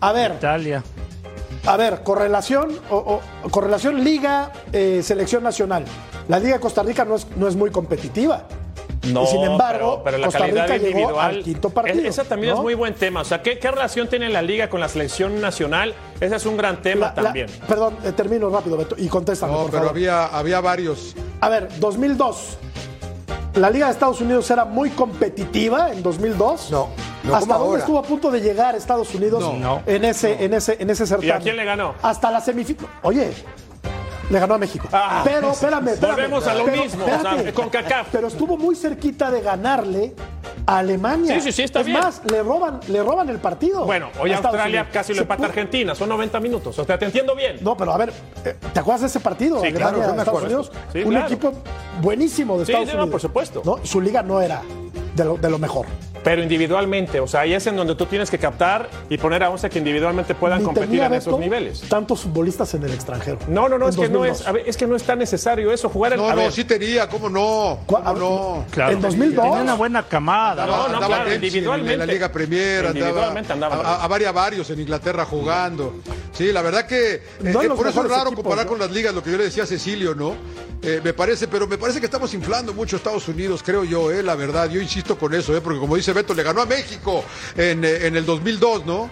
[0.00, 0.84] A ver, Italia.
[1.68, 2.96] A ver, correlación, o,
[3.44, 5.84] o- correlación Liga, eh, Selección Nacional.
[6.28, 8.44] La Liga de Costa Rica no es, no es muy competitiva.
[9.12, 11.30] No, Y sin embargo, pero, pero la Costa calidad Rica llegó individual.
[11.36, 12.58] al quinto partido, es- esa también ¿no?
[12.58, 13.20] es muy buen tema.
[13.20, 15.94] O sea, ¿qué, qué relación tiene la liga con la selección nacional?
[16.20, 17.46] Ese es un gran tema La- la- también.
[17.66, 19.90] perdón, eh, termino rápido, Beto, y contéstame, No, por pero favor.
[19.96, 21.14] había, había varios.
[21.40, 22.58] A ver, 2002.
[23.58, 26.70] La Liga de Estados Unidos era muy competitiva en 2002.
[26.70, 26.88] No,
[27.24, 27.80] no ¿Hasta dónde ahora.
[27.80, 29.82] estuvo a punto de llegar Estados Unidos No.
[29.86, 31.42] en ese, en ese, en ese certamen?
[31.42, 31.94] quién le ganó?
[32.02, 32.86] Hasta la semifinal.
[33.02, 33.32] Oye.
[34.30, 34.86] Le ganó a México.
[34.92, 35.22] Ah.
[35.24, 36.14] pero, espérame, espérame.
[36.16, 37.52] Volvemos a lo Pero, mismo, o sea, espérate.
[37.54, 38.08] con CACAF.
[38.12, 40.14] Pero estuvo muy cerquita de ganarle
[40.66, 41.34] a Alemania.
[41.36, 41.98] Sí, sí, sí, está es bien.
[41.98, 43.86] más, le roban, le roban el partido.
[43.86, 44.86] Bueno, hoy Australia Unidos.
[44.92, 46.78] casi lo empata pudo- Argentina, son 90 minutos.
[46.78, 47.56] O sea, te entiendo bien.
[47.62, 48.12] No, pero a ver,
[48.44, 49.60] eh, ¿te acuerdas de ese partido?
[49.60, 50.42] Sí, Alemania, claro, sí me Estados.
[50.44, 50.72] Unidos.
[50.92, 51.26] Sí, Un claro.
[51.26, 51.52] equipo
[52.02, 53.12] buenísimo de Sí, Estados sí, no, Unidos.
[53.12, 53.62] por supuesto.
[53.64, 53.78] ¿No?
[53.86, 54.60] Su liga no era
[55.14, 55.86] de lo, de lo mejor.
[56.28, 59.48] Pero individualmente, o sea, ahí es en donde tú tienes que captar y poner a
[59.48, 61.80] 11 que individualmente puedan Ni competir en esos niveles.
[61.88, 63.38] Tantos futbolistas en el extranjero.
[63.48, 64.40] No, no, no, es que no 2002.
[64.42, 66.42] es, a ver, es que no es tan necesario eso, jugar en No, a no,
[66.42, 67.78] ver, sí tenía, ¿cómo no?
[67.86, 68.64] ¿Cuál- ¿Cómo no?
[68.70, 69.42] Claro, En 2002.
[69.42, 70.66] Tenía una buena camada.
[70.66, 71.92] No, no, andaba claro, Dempsey individualmente.
[71.94, 73.86] En la Liga Premier, andaba, Individualmente andaban.
[73.86, 75.94] a, a varios, varios en Inglaterra jugando.
[76.32, 78.70] Sí, la verdad que eh, No eh, por eso es raro equipos, comparar ¿no?
[78.72, 80.34] con las ligas, lo que yo le decía a Cecilio, ¿no?
[80.80, 84.22] Eh, me parece, pero me parece que estamos inflando mucho Estados Unidos, creo yo, eh,
[84.22, 84.68] la verdad.
[84.70, 87.24] Yo insisto con eso, eh, porque como dice Le ganó a México
[87.56, 89.10] en, eh, en el 2002, ¿no?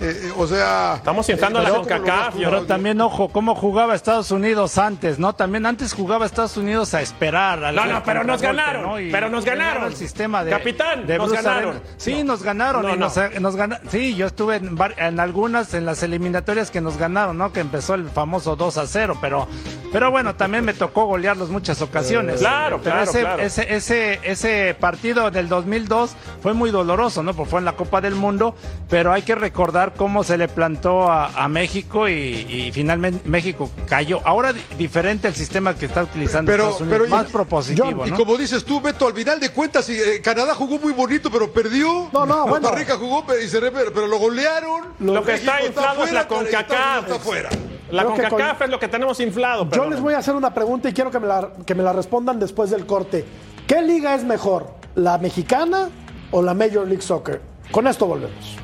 [0.00, 0.94] Eh, eh, o sea.
[0.96, 4.78] Estamos inflando a la pero ¿cómo lo CONCACAF, Pero también, ojo, cómo jugaba Estados Unidos
[4.78, 5.34] antes, ¿no?
[5.34, 7.72] También antes jugaba Estados Unidos a esperar.
[7.74, 9.84] No, no, pero nos ganaron, pero nos ganaron.
[9.84, 11.76] El sistema de, Capitán, de nos ganaron.
[11.76, 11.80] Arena.
[11.98, 12.32] Sí, No.
[12.32, 12.82] nos ganaron.
[12.82, 16.96] No, y nos, nos gana- Sí, yo estuve en algunas, en las eliminatorias que nos
[16.96, 17.52] ganaron, ¿no?
[17.52, 19.48] Que empezó el famoso 2 a 0, pero,
[19.92, 22.40] pero bueno, también me tocó golearlos muchas ocasiones.
[22.40, 23.42] Claro, pero claro, ese, claro.
[23.42, 27.34] Ese, ese, ese partido del 2002 fue muy doloroso, ¿no?
[27.34, 28.54] Porque fue en la Copa del Mundo,
[28.88, 33.70] pero hay que recordar cómo se le plantó a, a México y, y finalmente México
[33.88, 34.20] cayó.
[34.24, 38.08] Ahora di- diferente el sistema que está utilizando Pero- Estados Unidos, pero- más propositivo, John,
[38.08, 41.52] Y como dices tú, Beto, al final de cuentas, eh, Canadá jugó muy bonito, pero
[41.52, 42.08] perdió.
[42.12, 42.68] No, no, bueno.
[42.68, 44.88] Costa Rica jugó, pero, y se pero, pero lo golearon.
[45.00, 47.08] Lo que está inflado es la CONCACAF.
[47.10, 47.48] Está.
[47.90, 49.64] La Creo CONCACAF con- es lo que tenemos inflado.
[49.64, 49.90] Yo perdón.
[49.90, 52.38] les voy a hacer una pregunta y quiero que me, la, que me la respondan
[52.38, 53.24] después del corte.
[53.66, 54.74] ¿Qué liga es mejor?
[54.94, 55.88] ¿La mexicana
[56.30, 57.40] o la Major League Soccer?
[57.70, 58.56] Con esto volvemos.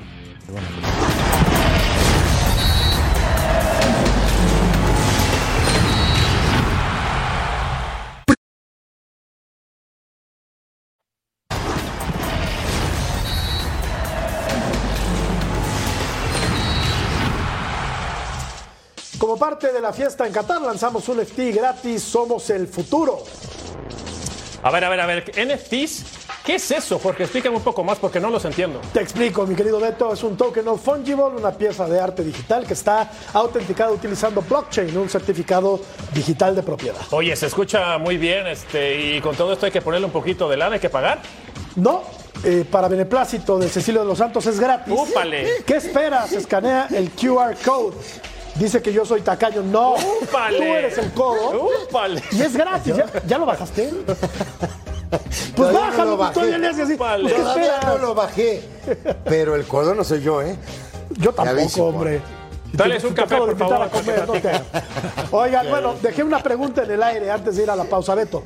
[19.27, 22.01] Como parte de la fiesta en Qatar, lanzamos un FT gratis.
[22.01, 23.25] Somos el futuro.
[24.63, 25.25] A ver, a ver, a ver.
[25.35, 26.05] NFTs,
[26.45, 27.25] ¿qué es eso, Jorge?
[27.25, 28.81] Explícame un poco más porque no los entiendo.
[28.93, 32.65] Te explico, mi querido Beto, es un token no fungible, una pieza de arte digital
[32.69, 35.81] que está autenticada utilizando blockchain, un certificado
[36.15, 37.01] digital de propiedad.
[37.11, 40.49] Oye, se escucha muy bien, este, y con todo esto hay que ponerle un poquito
[40.49, 41.19] de lana, hay que pagar.
[41.75, 42.05] No,
[42.45, 44.95] eh, para beneplácito de Cecilio de los Santos es gratis.
[44.97, 45.65] ¡Úpale!
[45.67, 46.33] ¿Qué esperas?
[46.33, 47.97] Escanea el QR code.
[48.59, 49.63] Dice que yo soy tacaño.
[49.63, 50.57] No, ¡Úpale!
[50.59, 51.69] tú eres el codo.
[51.89, 52.23] ¡Úpale!
[52.33, 52.97] Y es gratis.
[52.97, 53.91] ¿Ya, ya lo bajaste?
[55.09, 56.95] Pues Todavía no bájalo, lo pues, todavía le haces así.
[56.97, 57.87] Pues, ¿qué Todavía esperas?
[57.87, 58.63] no lo bajé.
[59.25, 60.57] Pero el codo no soy yo, ¿eh?
[61.19, 62.21] Yo tampoco, aviso, hombre.
[62.73, 64.61] Dales un café, por invitar favor, a comer, no te-
[65.31, 68.43] Oigan, bueno, dejé una pregunta en el aire antes de ir a la pausa, Beto.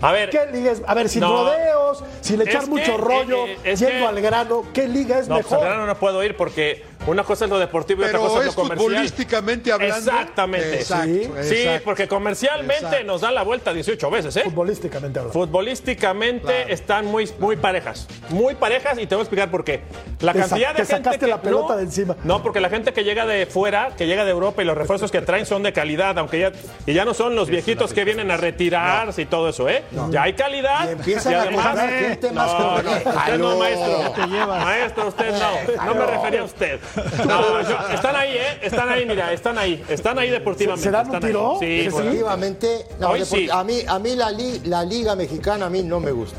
[0.00, 0.82] A ver, ¿Qué liga es?
[0.86, 1.44] A ver, sin No.
[1.44, 5.28] rodeos, sin echar mucho que, rollo, eh, eh, yendo que- al grano, ¿qué liga es
[5.28, 5.58] no, pues mejor?
[5.58, 8.42] al grano no puedo ir porque una cosa es lo deportivo y otra Pero cosa
[8.42, 8.90] es es lo comercial.
[8.90, 9.96] futbolísticamente hablando.
[9.96, 10.74] Exactamente.
[10.80, 11.08] Exacto,
[11.42, 11.48] Sí.
[11.48, 13.04] Sí, porque comercialmente Exacto.
[13.06, 14.42] nos dan la vuelta 18 veces, ¿eh?
[14.44, 15.32] Futbolísticamente hablando.
[15.32, 16.68] Futbolísticamente Claro.
[16.74, 18.06] están muy, muy parejas.
[18.30, 19.80] Muy parejas y te voy a explicar por qué.
[20.20, 22.16] La Te cantidad de te gente sacaste que- la pelota no, de encima.
[22.24, 25.10] No, porque la gente que llega de fuera, que llega de Europa y los refuerzos
[25.10, 26.52] que traen son de calidad, aunque ya,
[26.86, 29.84] y ya no son los viejitos que vienen a retirarse y todo eso, ¿eh?
[30.10, 30.88] Ya hay calidad.
[30.88, 34.12] Y empiezan a además- comprar gente más no, no, usted no, maestro.
[34.12, 34.64] te llevas?
[34.64, 35.84] Maestro, usted no.
[35.86, 36.80] No me refería a usted.
[37.26, 38.58] No, yo- están ahí, ¿eh?
[38.62, 39.84] Están ahí, mira, están ahí.
[39.88, 40.84] Están ahí deportivamente.
[40.84, 41.30] ¿Se- dan un están ahí.
[41.32, 41.56] tiro?
[41.60, 41.90] Sí, ¿Sí?
[41.90, 43.48] por- Efectivamente, no, Hoy depor- sí.
[43.50, 46.38] a mí, a mí la, li- la liga mexicana a mí no me gusta.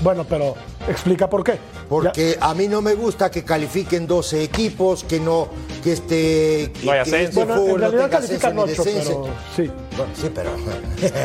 [0.00, 0.54] Bueno, pero
[0.88, 1.58] explica por qué.
[1.88, 5.48] Porque a mí no me gusta que califiquen 12 equipos, que no,
[5.82, 7.16] que este, que, No hay que ascenso.
[7.24, 9.22] este Bueno, en fútbol no realidad tenga califican ascenso ni 8, descenso.
[9.22, 9.72] pero sí.
[9.96, 10.50] Bueno, sí, pero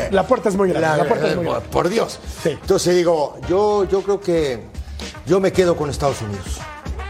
[0.12, 0.88] La puerta es muy grande.
[0.88, 1.68] La, La- puerta es muy por, grande.
[1.70, 2.18] por Dios.
[2.42, 2.50] Sí.
[2.50, 4.60] Entonces digo, yo, yo creo que
[5.26, 6.46] yo me quedo con Estados Unidos.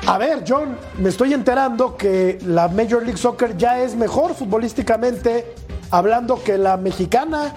[0.06, 5.54] A ver, John, me estoy enterando que la Major League Soccer ya es mejor futbolísticamente
[5.90, 7.54] hablando que la mexicana.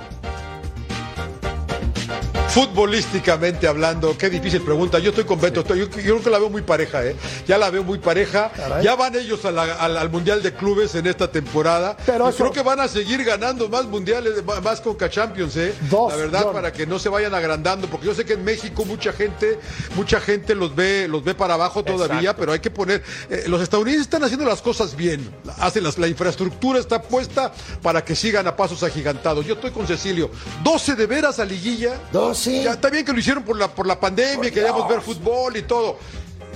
[2.54, 5.00] Futbolísticamente hablando, qué difícil pregunta.
[5.00, 7.16] Yo estoy con Beto, estoy- yo, yo creo que la veo muy pareja, ¿eh?
[7.48, 8.52] Ya la veo muy pareja.
[8.56, 8.84] Caray.
[8.84, 11.98] Ya van ellos a la- al, al Mundial de Clubes en esta temporada.
[12.06, 15.74] Pero Y eso- creo que van a seguir ganando más mundiales, más Conca Champions, ¿eh?
[15.90, 16.54] Dos, la verdad, John.
[16.54, 19.58] para que no se vayan agrandando, porque yo sé que en México mucha gente,
[19.96, 22.40] mucha gente los ve, los ve para abajo todavía, Exacto.
[22.40, 23.02] pero hay que poner.
[23.32, 25.28] eh, los estadounidenses están haciendo las cosas bien.
[25.60, 29.44] Hacen las, la infraestructura está puesta para que sigan a pasos agigantados.
[29.46, 30.30] Yo estoy con Cecilio.
[30.64, 32.00] 12 de veras a liguilla.
[32.12, 32.43] 12.
[32.44, 32.64] Sí.
[32.64, 35.62] Ya está bien que lo hicieron por la, por la pandemia, queríamos ver fútbol y
[35.64, 35.98] todo.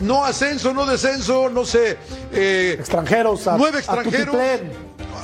[0.01, 1.97] No ascenso, no descenso, no sé.
[2.31, 4.35] eh, Extranjeros, a, nueve extranjeros.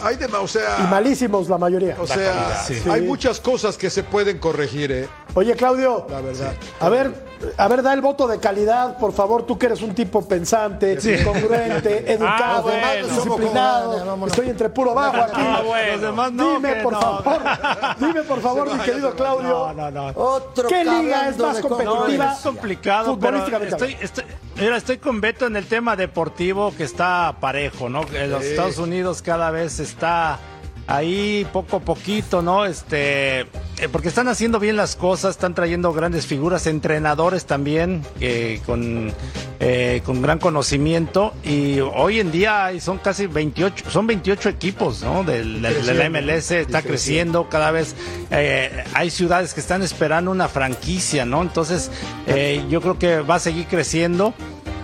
[0.04, 1.96] Hay de, o sea, y malísimos la mayoría.
[2.00, 5.08] o sea, hay muchas cosas que se pueden corregir, ¿eh?
[5.36, 6.54] Oye, Claudio, La verdad.
[6.80, 7.14] a ver,
[7.58, 10.98] a ver, da el voto de calidad, por favor, tú que eres un tipo pensante,
[11.24, 13.08] congruente, educado, Ah, bueno.
[13.08, 14.28] disciplinado.
[14.28, 15.34] Estoy entre puro bajo aquí.
[15.42, 15.92] Ah, bueno.
[15.94, 17.02] Los demás no, dime, por no.
[17.02, 17.42] favor,
[18.00, 19.74] dime, por favor, mi querido Claudio.
[19.74, 20.08] No, no, no.
[20.16, 22.34] Otro ¿Qué liga es más competitiva?
[22.34, 24.24] Es complicado, pero estoy, estoy,
[24.56, 28.02] mira, estoy con Beto en el tema deportivo que está parejo, ¿no?
[28.14, 30.40] En los Estados Unidos cada vez está
[30.88, 32.66] ahí poco a poquito, ¿no?
[32.66, 33.48] Este, eh,
[33.92, 39.12] porque están haciendo bien las cosas, están trayendo grandes figuras, entrenadores también, eh, con,
[39.60, 45.24] eh, con gran conocimiento y hoy en día son casi 28, son 28 equipos, ¿no?
[45.24, 47.96] Del, del- de la MLS está creciendo cada vez,
[48.32, 51.42] eh, hay ciudades que están esperando una franquicia, ¿no?
[51.42, 51.92] Entonces,
[52.28, 54.34] eh, yo creo que va a seguir creciendo.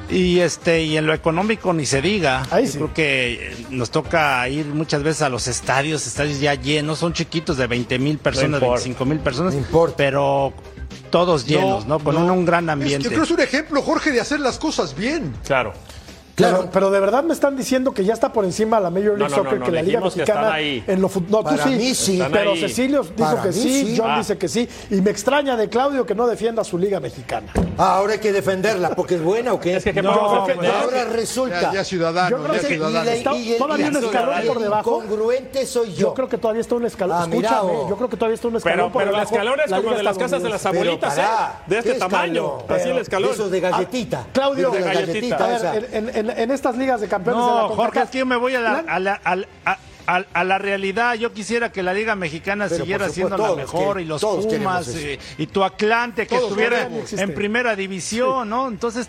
[0.09, 2.43] Y este y en lo económico ni se diga.
[2.49, 2.77] Ahí Yo sí.
[2.79, 7.57] creo que nos toca ir muchas veces a los estadios, estadios ya llenos, son chiquitos
[7.57, 8.81] de 20 mil personas, importa.
[8.83, 9.95] 25 mil personas, No importa.
[9.97, 10.53] pero
[11.11, 11.99] todos llenos, ¿no?
[11.99, 13.03] Con un, un gran Es- ambiente.
[13.03, 15.33] yo creo que es un ejemplo, Jorge, de hacer las cosas bien.
[15.45, 15.73] Claro.
[16.39, 16.57] Claro.
[16.59, 19.19] Pero, pero de verdad me están diciendo que ya está por encima la Major League
[19.19, 20.83] No, no, Soccer no, que la Liga que Mexicana ahí.
[20.87, 21.75] en lo No, Para tú sí.
[21.75, 22.13] mí sí.
[22.13, 22.59] Están Pero ahí.
[22.61, 23.95] Cecilio dijo Para que sí, sí.
[23.97, 24.17] John Ah.
[24.19, 24.67] dice que sí.
[24.89, 27.47] Y me extraña de Claudio que no defienda su Liga Mexicana.
[27.77, 29.75] Ah, ahora hay que defenderla porque es buena o qué?
[29.75, 31.61] Es que, ¿qué No, pues, ahora resulta.
[31.61, 33.09] Ya, ya ciudadano, Yo creo ya que- ciudadano.
[33.09, 34.91] y está- todavía un escalón por debajo.
[34.99, 35.99] Congruente soy yo.
[36.09, 37.17] Yo creo que todavía está un escalón.
[37.19, 37.89] Ah, Escúchame, oh.
[37.89, 39.35] yo creo que todavía está un escalón Pero, por pero el debajo.
[39.35, 41.31] escalón es la como de las casas de las abuelitas, Pero ¿eh?
[41.67, 42.57] De este ¿qué tamaño.
[42.69, 43.31] Así el escalón.
[43.31, 44.25] Esos de galletita.
[44.33, 45.47] Claudio, Esos de galletita.
[46.37, 48.59] En, estas ligas de campeones de la No, Jorge, es que yo me voy a
[48.61, 51.13] la, la- a la, al- a- a- a la realidad.
[51.15, 54.87] Yo quisiera que la Liga Mexicana Pero, siguiera siendo la mejor que- y los Pumas
[54.87, 58.67] y, y tu Atlante que Todos estuviera en primera división, ¿no?
[58.67, 59.07] Entonces,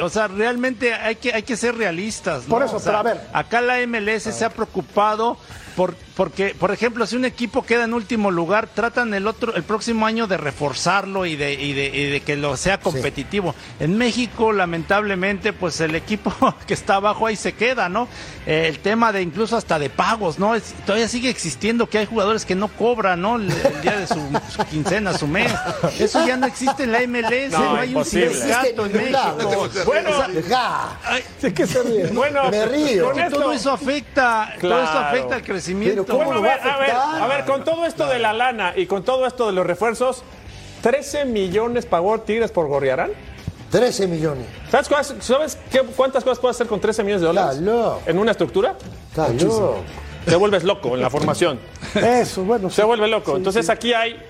[0.00, 2.44] o sea, realmente hay que, hay que ser realistas.
[2.44, 2.48] ¿no?
[2.48, 3.20] Por eso, O sea, pero a ver.
[3.32, 5.36] Acá la MLS se ha preocupado
[5.76, 9.62] por, porque, por ejemplo, si un equipo queda en último lugar, tratan el otro, el
[9.62, 13.54] próximo año de reforzarlo y de, y de, y de que lo sea competitivo.
[13.78, 16.32] En México, lamentablemente, pues el equipo
[16.66, 18.08] que está abajo ahí se queda, ¿no?
[18.46, 20.54] Eh, el tema de incluso hasta de pagos, ¿no?
[20.54, 23.36] Es- todavía sigue existiendo que hay jugadores que no cobran, ¿no?
[23.36, 24.20] El, el día de su,
[24.54, 25.52] su quincena, su mes.
[25.98, 28.28] Eso ya no existe en la MLS, no, No, hay imposible.
[28.28, 29.68] un sindicato en México.
[29.86, 30.10] Bueno,
[30.48, 30.98] Ja.
[31.04, 32.06] Ay, Sí que se ríe.
[32.08, 33.06] bueno, Me río.
[33.06, 35.59] con que esto- todo eso afecta, todo eso afecta al crecimiento.
[35.66, 37.22] Pero ¿cómo Bueno, a ver, a a ver, afectar?
[37.22, 40.22] a ver, con todo esto de la lana y con todo esto de los refuerzos,
[40.82, 43.10] 13 millones pagó Tigres por Gorriarán.
[43.70, 44.46] 13 millones.
[44.70, 47.60] ¿Sabes, cuás- sabes qué- cuántas cosas puedes hacer con 13 millones de dólares?
[48.06, 48.74] ¿En una estructura?
[49.16, 49.78] Loco.
[50.24, 51.58] Te vuelves loco en la formación.
[51.94, 52.68] Eso, bueno.
[52.68, 52.86] Se sí.
[52.86, 53.30] vuelve loco.
[53.32, 53.72] Sí, Entonces sí.
[53.72, 54.20] aquí hay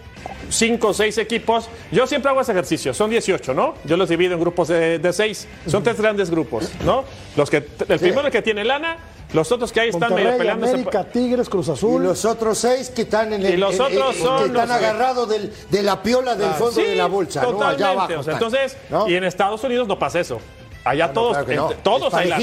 [0.51, 1.69] cinco o seis equipos.
[1.91, 2.93] Yo siempre hago ese ejercicio.
[2.95, 3.75] Son 18, ¿no?
[3.85, 5.49] Yo los divido en grupos de, de seis.
[5.67, 7.05] Son tres grandes grupos, ¿no?
[7.37, 7.57] Los que,
[7.89, 8.97] el primero el que tiene lana,
[9.33, 10.73] los otros que ahí están medio peleándose.
[10.75, 12.03] América, Tigres, Cruz Y Azul.
[12.03, 13.55] los otros seis que están en el.
[13.55, 16.51] Y los en- otros en- son que están los agarrados del- de la piola del
[16.53, 17.53] fondo Sí, de la bolsa, ¿no?
[17.53, 17.85] totalmente.
[17.85, 18.05] Allá abajo.
[18.07, 19.09] O sea, están, entonces, ¿no?
[19.09, 20.41] y en Estados Unidos no pasa eso.
[20.85, 21.75] Allá no, todos, claro no.
[21.83, 22.37] todos Es hay la-.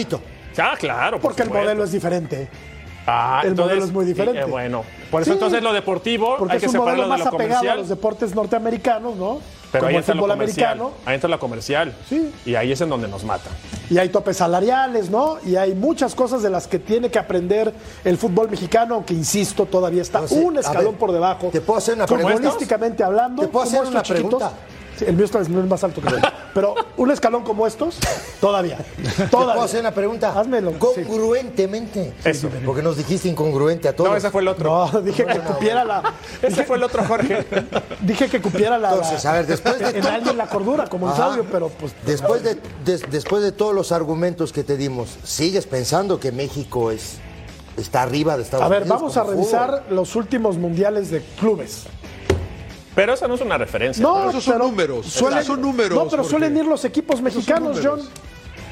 [0.60, 1.20] Ah, claro.
[1.20, 2.48] por Porque el modelo es diferente.
[3.08, 4.42] Ah, el entonces, modelo es muy diferente.
[4.42, 7.18] eh, bueno, por eso Sí, entonces lo deportivo Porque hay es que un separarlo modelo
[7.18, 9.40] de más lo apegado a los deportes norteamericanos, ¿no?
[9.72, 10.72] Pero Como ahí el entra lo fútbol comercial.
[10.72, 10.92] americano.
[11.06, 11.94] Ahí entra lo comercial.
[12.10, 12.32] Sí.
[12.46, 13.50] Y ahí es en donde nos mata.
[13.90, 15.38] Y hay topes salariales, ¿no?
[15.46, 19.66] Y hay muchas cosas de las que tiene que aprender el fútbol mexicano, aunque insisto,
[19.66, 21.50] todavía está No sé, un a escalón ver, por debajo.
[21.52, 22.32] ¿te puedo hacer una pregunta?
[22.38, 24.08] Futbolísticamente hablando, ¿Te puedo hacer una chiquitos-
[24.40, 24.52] pregunta?
[24.98, 26.28] Sí, el mío está- es más alto que el tuyo.
[26.54, 27.98] Pero un escalón como estos,
[28.42, 28.78] todavía.
[29.18, 29.54] ¿Te Todavía.
[29.54, 30.34] puedo hacer una pregunta?
[30.40, 30.78] Házmelo, sí.
[31.06, 32.14] Congruentemente.
[32.24, 32.50] Eso.
[32.66, 34.10] Porque nos dijiste incongruente a todos.
[34.10, 34.90] No, ese fue el otro.
[34.92, 36.14] No, dije que cupiera la.
[36.42, 37.46] Ese fue el otro, Jorge.
[38.02, 38.90] Dije que cupiera la.
[38.94, 41.26] Entonces, a ver, después de en todo- alguien la cordura, como el Ajá.
[41.28, 41.94] Claudio, pero pues.
[42.06, 46.92] Después de, des- después de todos los argumentos que te dimos, ¿sigues pensando que México
[46.92, 47.18] es,
[47.76, 48.98] está arriba de Estados A ver, Unidos?
[49.00, 49.96] vamos a revisar fútbol?
[49.96, 51.84] los últimos mundiales de clubes.
[52.98, 54.02] Pero esa no es una referencia.
[54.02, 57.80] No, esos son pero números, suelen- son números, No, pero suelen ir los equipos mexicanos.
[57.82, 58.02] John.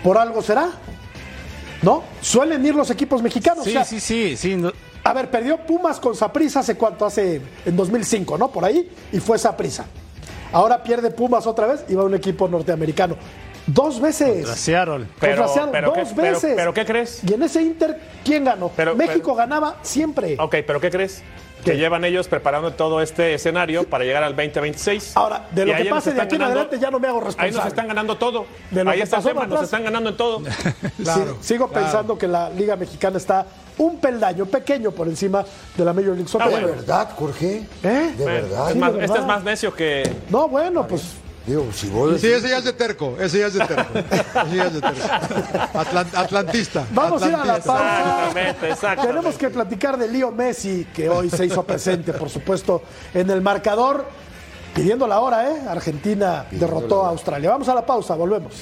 [0.03, 0.71] ¿Por algo será?
[1.83, 2.03] ¿No?
[2.21, 3.63] Suelen ir los equipos mexicanos.
[3.63, 4.55] Sí, o sea, sí, sí, sí.
[4.55, 4.71] no-
[5.03, 8.47] A ver, perdió Pumas con Saprissa hace cuánto, hace en 2005, ¿no?
[8.49, 9.85] Por ahí, y fue Saprissa.
[10.51, 13.15] Ahora pierde Pumas otra vez y va a un equipo norteamericano.
[13.67, 14.37] Dos veces.
[14.37, 15.05] Contra Seattle.
[15.19, 16.53] Pero- Contra Seattle, pero dos ¿qué- pero- veces.
[16.55, 17.21] pero qué crees?
[17.23, 18.71] Y en ese Inter, ¿quién ganó?
[18.75, 20.35] Pero- México pero- ganaba siempre.
[20.39, 21.21] Ok, pero ¿qué crees?
[21.65, 25.17] Que llevan ellos preparando todo este escenario para llegar al 2026.
[25.17, 27.25] Ahora, de lo ahí que pase de aquí en adelante ya no me hago Ahí
[27.25, 27.57] responsable.
[27.57, 28.45] nos están ganando todo.
[28.71, 30.41] De lo ahí que está el tema, nos están ganando en todo.
[31.03, 31.83] Claro, Sí, sigo claro.
[31.85, 33.45] pensando que la Liga Mexicana está
[33.77, 35.43] un peldaño pequeño por encima
[35.75, 36.47] de la Major League Soccer.
[36.53, 37.65] Ah, ¿De verdad, Jorge?
[37.83, 38.13] ¿Eh?
[38.17, 38.67] ¿De verdad?
[38.67, 39.17] Es Sí, más- de este verdad.
[39.19, 40.15] es más necio que.
[40.29, 41.03] No, bueno, pues
[41.45, 43.93] Digo, si vos Sí, ese ya es de terco, ese ya es de terco.
[44.47, 45.07] Ese ya es de terco.
[45.73, 46.85] Atlan- atlantista.
[46.91, 47.73] vamos a ir a la atlantista.
[47.73, 47.99] pausa.
[47.99, 49.07] Exactamente, exactamente.
[49.07, 52.81] Tenemos que platicar de Leo Messi, que hoy se hizo presente, por supuesto,
[53.13, 54.05] en el marcador,
[54.73, 55.61] pidiendo la hora, ¿eh?
[55.69, 57.51] Argentina derrotó a Australia.
[57.51, 58.53] Vamos a la pausa, volvemos.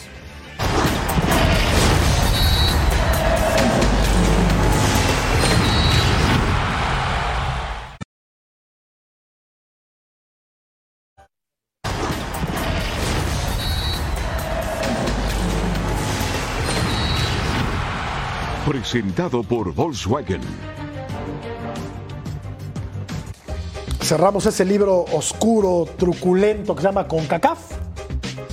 [18.83, 20.41] Presentado por Volkswagen.
[24.01, 27.59] Cerramos ese libro oscuro, truculento que se llama CONCACAF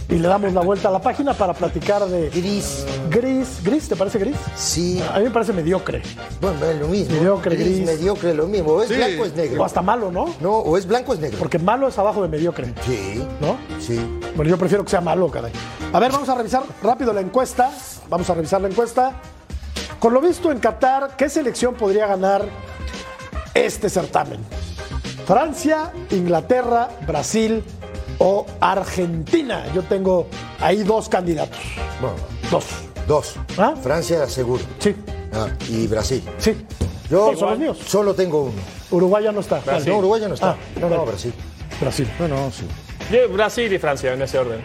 [0.08, 2.86] y le damos la vuelta a la página para platicar de Gris.
[3.10, 3.58] gris.
[3.64, 3.88] ¿Gris?
[3.88, 4.36] ¿Te parece gris?
[4.54, 5.02] Sí.
[5.12, 6.00] A mí me parece mediocre.
[6.40, 7.16] Bueno, es lo mismo.
[7.16, 7.84] Mediocre, gris.
[7.84, 8.70] Mediocre, lo mismo.
[8.74, 8.94] O es Sí.
[8.94, 9.64] blanco o es O negro.
[9.64, 10.26] hasta malo, ¿no?
[10.40, 11.38] No, o es blanco o es negro.
[11.40, 13.20] Porque malo es abajo de mediocre, Sí.
[13.40, 13.56] ¿no?
[13.80, 13.98] Sí.
[14.36, 15.50] Bueno, yo prefiero que sea malo, caray.
[15.92, 17.72] A ver, vamos a revisar rápido la encuesta.
[18.08, 19.20] Vamos a revisar la encuesta.
[20.00, 22.46] Con lo visto en Qatar, ¿qué selección podría ganar
[23.54, 24.40] este certamen?
[25.26, 27.62] Francia, Inglaterra, Brasil
[28.18, 29.66] o Argentina.
[29.74, 30.26] Yo tengo
[30.60, 31.58] ahí dos candidatos.
[32.00, 32.16] Bueno,
[32.50, 32.64] Dos.
[33.06, 33.34] dos.
[33.58, 33.74] ¿Ah?
[33.80, 34.64] Francia, seguro.
[34.78, 34.96] Sí,
[35.32, 36.22] Ah, y Brasil.
[36.38, 36.56] sí.
[37.08, 37.78] Yo son los míos.
[37.86, 38.60] solo tengo uno.
[38.90, 39.60] Uruguay ya no está.
[39.86, 40.50] No, Uruguay ya no está.
[40.52, 41.04] Ah, no, no, bueno.
[41.06, 41.32] Brasil.
[41.80, 42.10] Brasil.
[42.18, 42.64] No, no, sí.
[43.12, 44.60] Yo, Brasil y Francia en ese orden.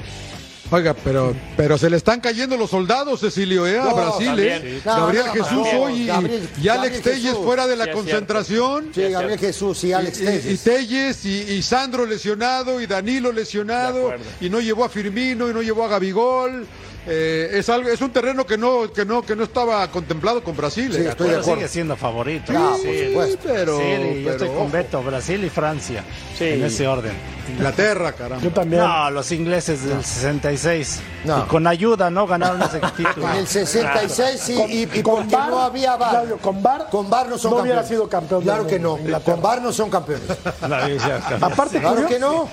[0.71, 3.79] Oiga, pero, pero se le están cayendo los soldados, Cecilio, ¿eh?
[3.79, 4.61] A No, Brasil, también.
[4.65, 4.81] ¿eh?
[4.83, 7.91] No, Gabriel no, Jesús no, hoy y, Gabriel- y Alex Telles fuera de la Sí,
[7.91, 8.89] concentración.
[8.93, 10.45] Sí, Gabriel Jesús y Alex y, Telles.
[10.45, 15.53] y Telles y, y Sandro lesionado y Danilo lesionado y no llevó a Firmino y
[15.53, 16.65] no llevó a Gabigol.
[17.07, 20.55] Eh, es algo, es un terreno que no, que no, que no estaba contemplado con
[20.57, 20.91] Brasil.
[20.93, 21.09] Sí, ¿eh?
[21.09, 21.55] estoy de acuerdo.
[21.55, 22.51] sigue siendo favorito.
[22.51, 23.39] No, por Sí, supuesto.
[23.45, 26.03] pero, Sí, yo estoy con Beto, Brasil y Francia.
[26.37, 26.45] Sí.
[26.45, 27.13] En ese orden.
[27.47, 28.43] Inglaterra, caramba.
[28.43, 28.81] Yo también.
[28.81, 30.99] No, los ingleses del 66.
[31.25, 31.39] No.
[31.39, 32.25] Y con ayuda, ¿no?
[32.25, 33.29] Ganaron ese título.
[33.29, 35.95] En el 66 sí, Con- y, y con VAR, no había.
[35.97, 38.97] Claudio, con VAR Con VAR no son no hubiera sido campeón Claro que no.
[38.97, 39.33] Inglaterra.
[39.35, 40.23] Con VAR no son campeones.
[41.41, 42.49] Aparte, Claro que no.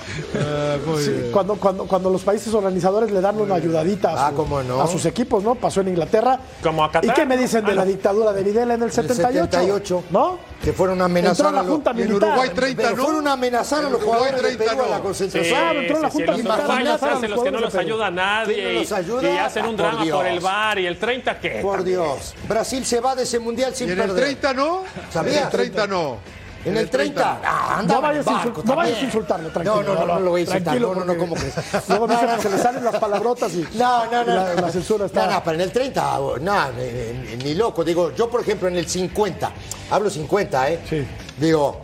[0.99, 4.63] Sí, cuando, cuando, cuando los países organizadores le dan una ayudadita a, Ah, su- cómo
[4.63, 4.81] no.
[4.83, 5.55] a sus equipos, ¿no?
[5.55, 6.39] Pasó en Inglaterra.
[6.63, 7.43] Como a Qatar, ¿Y qué me ¿no?
[7.43, 7.91] dicen de Ah, la no.
[7.91, 9.45] dictadura de Videla en el 78?
[9.51, 10.05] 78.
[10.11, 10.39] ¿No?
[10.63, 12.29] Que fueron a amenazar Entró la a los- Junta y en Militar.
[12.31, 13.05] Uruguay 30, Pero ¿no?
[13.05, 15.03] fueron a amenazar a En los jugadores de 30 Perú a la no.
[15.03, 15.55] concentración.
[15.59, 17.73] Claro, entró la Junta los Militar a amenazar a hacen los los que no los
[17.73, 19.23] de ayuda a nadie ¿Quién no los y- ayuda?
[19.35, 20.45] y hacen un Por drama por, el Dios.
[20.45, 22.35] bar y el 30 que Por Dios.
[22.49, 24.25] Brasil se va de ese mundial sin Y en el perder.
[24.25, 24.83] 30 no.
[25.13, 25.37] ¿Sabías?
[25.37, 26.19] En el 30 no.
[26.65, 27.41] En el 30.
[27.45, 29.05] Ah, andaba No vayas, a barco insult- no vayas a también.
[29.07, 29.83] insultarlo, tranquilo.
[29.83, 30.81] No, no, no, no lo voy a insultar.
[30.81, 31.55] No, no, no, ¿cómo crees?
[31.89, 34.35] Luego dice No, no, que se le salen las palabrotas y No, no, no.
[34.35, 35.27] la, la censura está...
[35.27, 37.83] No, no, pero en el 30, no, ni, ni- ni loco.
[37.85, 39.53] Digo, yo, por ejemplo, en el 50,
[39.91, 40.81] hablo 50, ¿eh?
[40.89, 41.07] Sí.
[41.39, 41.81] Digo,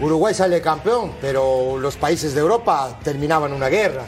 [0.00, 4.04] Uruguay sale campeón, pero los países de Europa terminaban una guerra.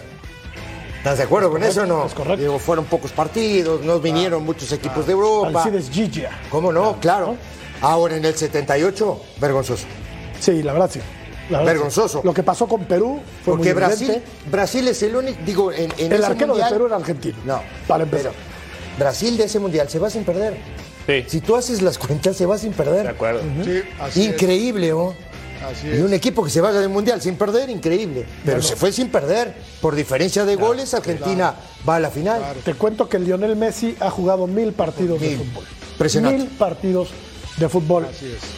[0.98, 2.07] ¿Estás de acuerdo con eso o no?
[2.07, 2.40] es correcto.
[2.40, 5.62] Digo, fueron pocos partidos, no vinieron muchos equipos de Europa.
[5.64, 6.31] Alcides Gigia.
[6.51, 6.96] ¿Cómo no?
[7.01, 7.35] Claro.
[7.81, 9.87] Ahora en el 78, vergonzoso.
[10.43, 11.01] Sí, la verdad sí.
[11.51, 12.21] La verdad, Vergonzoso.
[12.21, 12.27] sí.
[12.27, 14.23] Lo que pasó con Perú fue Porque muy Brasil.
[14.51, 17.37] Brasil es el único, digo, en, en El ese arquero mundial, de Perú era argentino.
[17.45, 18.33] No, Para empezar.
[18.33, 20.57] pero Brasil de ese mundial se va sin perder.
[21.07, 21.25] Sí.
[21.29, 23.03] Si tú haces las cuentas, se va sin perder.
[23.05, 23.41] De acuerdo.
[23.65, 24.29] Sí, así es.
[24.33, 25.15] Increíble, ¿oh?
[25.71, 26.01] Así Y es.
[26.01, 28.27] un equipo que se vaya del mundial sin perder, increíble.
[28.45, 29.55] Pero se fue sin perder.
[29.81, 31.55] Por diferencia de goles, Argentina
[31.89, 32.41] va a la final.
[32.65, 35.65] Te cuento que Lionel Messi ha jugado mil partidos de fútbol.
[35.93, 36.39] Impresionante.
[36.39, 37.09] Mil partidos
[37.57, 38.07] de fútbol.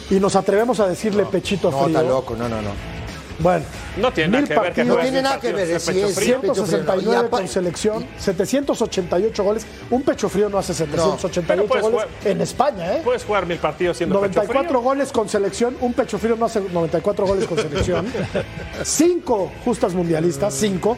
[0.09, 1.97] Y nos atrevemos a decirle pechito No, frío.
[1.97, 2.95] está loco, no, no, no.
[3.37, 3.65] Bueno,
[3.97, 5.67] No tiene nada mil que ver que partidos, No tiene mil nada que partidos ver,
[5.67, 6.39] de si pecho es frío.
[6.39, 7.11] pecho frío, 169 no.
[7.11, 9.65] Y apa- con selección, 788 goles.
[9.89, 13.01] Un pecho frío no hace 788 Pero puedes goles jugar- en España, ¿eh?
[13.03, 14.81] Puedes jugar mil partidos siendo pecho 94 frío.
[14.81, 18.07] goles con selección, un pecho frío no hace 94 goles con selección.
[18.83, 20.97] 5 justas mundialistas, 5.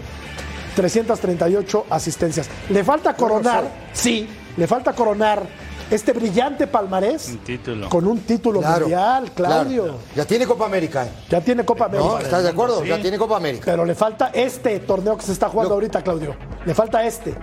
[0.75, 2.47] 338 asistencias.
[2.69, 5.41] Le falta coronar, sí, le falta coronar
[5.89, 7.89] este brillante palmarés Un título.
[7.89, 9.83] con un título Claro, mundial, Claudio.
[9.83, 9.99] claro.
[10.15, 11.05] Ya tiene Copa América.
[11.05, 11.11] ¿eh?
[11.29, 12.09] Ya tiene Copa América.
[12.09, 12.19] ¿No?
[12.19, 12.81] ¿Estás de acuerdo?
[12.81, 12.87] Sí.
[12.89, 13.63] Ya tiene Copa América.
[13.65, 16.35] Pero le falta este torneo que se está jugando Yo- ahorita, Claudio.
[16.65, 17.35] Le falta este.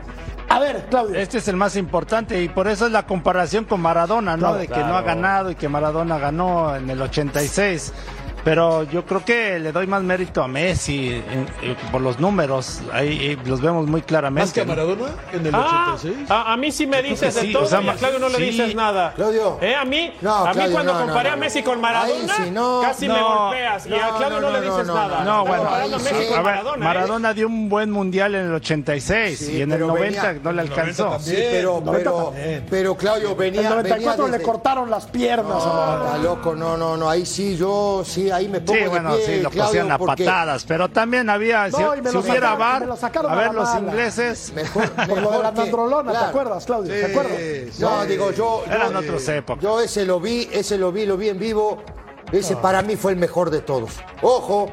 [0.49, 1.17] A ver, Claudio.
[1.19, 4.41] Este es el más importante y por eso es la comparación con Maradona, ¿no?
[4.49, 7.93] Claro, de que no ha ganado y que Maradona ganó en el 86.
[8.45, 12.81] Pero yo creo que le doy más mérito a Messi en- eh, por los números.
[12.93, 14.45] Ahí los vemos muy claramente.
[14.47, 14.65] ¿Más que a.
[14.67, 16.31] Maradona en el Ah, 86?
[16.31, 18.19] a, a mí sí me dices que de sí, todo o sea, y a Claudio
[18.19, 18.43] no le sí.
[18.45, 19.13] dices nada.
[19.15, 19.59] Claudio.
[19.63, 19.75] ¿Eh?
[19.75, 21.65] A mí, No, a mí Claudio, cuando no, comparé no, a Messi no.
[21.65, 22.81] con Maradona, sí, no.
[22.83, 23.39] casi me No.
[23.47, 23.87] golpeas.
[23.87, 25.25] y a Claudio no, no, le dices no, nada.
[25.25, 26.27] No, bueno, comparando a Messi sí.
[26.29, 26.77] con Maradona.
[26.77, 26.89] ¿eh?
[26.89, 30.41] Maradona dio un buen mundial en el 86 Sí, y en el pero 90 venía-
[30.45, 31.19] no le alcanzó.
[31.19, 32.67] Sí, pero, 90 pero, también.
[32.69, 33.61] pero Claudio venía.
[33.63, 36.05] En el 94 venía le cortaron las piernas a No, Maradona.
[36.11, 39.17] está loco, no, no, no, ahí sí, yo, sí, ahí me pongo Sí, de bueno,
[39.17, 42.09] pie, sí, lo Claudio, cogían a porque patadas, pero también había, si, No, y me
[42.11, 43.81] si lo hubiera sacaron- VAR, me lo sacaron a a ver, los mala.
[43.81, 46.27] ingleses Mejor, Por lo de la que- nandrolona, ¿te claro.
[46.29, 46.93] acuerdas, Claudio?
[46.93, 47.81] ¿Te Sí, acuerdas?
[47.81, 48.09] No, sí.
[48.09, 49.63] digo, yo, eran yo, otras épocas.
[49.63, 51.83] yo ese lo vi, ese lo vi, lo vi en vivo,
[52.33, 53.93] ese para mí fue el mejor de todos.
[54.23, 54.71] Ojo,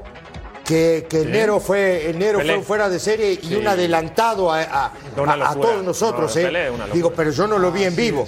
[0.65, 2.55] que, que enero fue enero Pelé.
[2.55, 3.55] fue fuera de serie y Sí.
[3.55, 5.69] un adelantado a, a- Una a- a locura.
[5.71, 6.45] todos nosotros, No, ¿eh?
[6.45, 6.93] Pelé, una locura.
[6.93, 8.25] digo, pero yo no lo vi en vivo.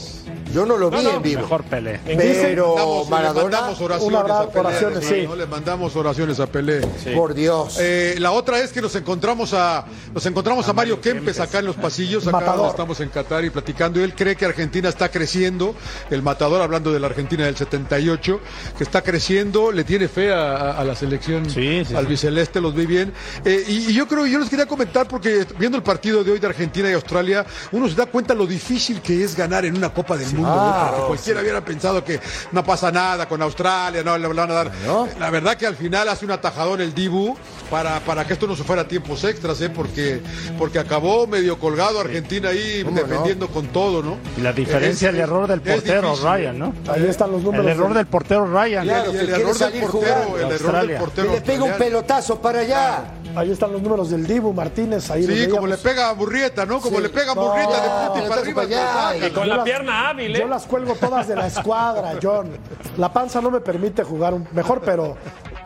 [0.54, 1.42] Yo no lo vi no, en vivo.
[1.42, 2.00] Mejor Pelé.
[2.06, 4.60] Pero Mandamos- le Maradona, mandamos oraciones a Pelé.
[4.60, 5.22] oraciones, sí.
[5.28, 5.36] ¿no?
[5.36, 6.82] Le mandamos oraciones a Pelé.
[7.16, 7.78] por Dios.
[7.80, 11.66] Eh, la otra es que nos encontramos a nos encontramos a, Mario Kempes acá en
[11.66, 12.70] los pasillos, acá Matador.
[12.70, 14.04] estamos en Qatar y platicando.
[14.04, 15.76] Él cree que Argentina está creciendo,
[16.10, 18.40] el matador hablando de la Argentina del 78,
[18.78, 22.10] que está creciendo, le tiene fe a, a- a la selección Sí, sí, al sí.
[22.12, 23.14] biceleste, los ve bien.
[23.46, 26.40] Eh, y, y yo creo, yo les quería comentar porque viendo el partido de hoy
[26.40, 29.94] de Argentina y Australia, uno se da cuenta lo difícil que es ganar en una
[29.94, 30.43] Copa del Mundo.
[30.44, 30.88] ¿No?
[30.92, 32.20] Porque cualquiera hubiera pensado que
[32.52, 34.72] no pasa nada con Australia, no le van a dar.
[35.20, 37.36] La verdad que al final hace un atajadón el Dibu
[37.70, 39.70] para, para que esto no se fuera a tiempos extras, ¿eh?
[39.70, 40.22] porque,
[40.58, 44.18] porque acabó medio colgado Argentina ahí defendiendo con todo, ¿no?
[44.38, 46.60] Y la diferencia, Es- el error del portero, difícil, Ryan, ¿eh?
[46.60, 46.74] ¿no?
[46.94, 47.66] Ahí están los números.
[47.66, 48.84] El error de- del portero Ryan.
[48.84, 51.28] Claro, el error del portero, el error del portero.
[51.30, 53.04] Que le pega un pelotazo para allá.
[53.36, 55.10] Ahí están los números del Dibu Martínez.
[55.10, 56.80] Ahí Sí, como le pega a Burrieta, ¿no?
[56.80, 57.04] Como Sí.
[57.04, 58.62] le pega a No, Burrieta de punta y para arriba.
[58.62, 59.28] para allá, te saca.
[59.28, 62.50] Y con la pierna hábil, Yo las cuelgo todas de la escuadra, John.
[62.98, 65.16] La panza no me permite jugar un- mejor, pero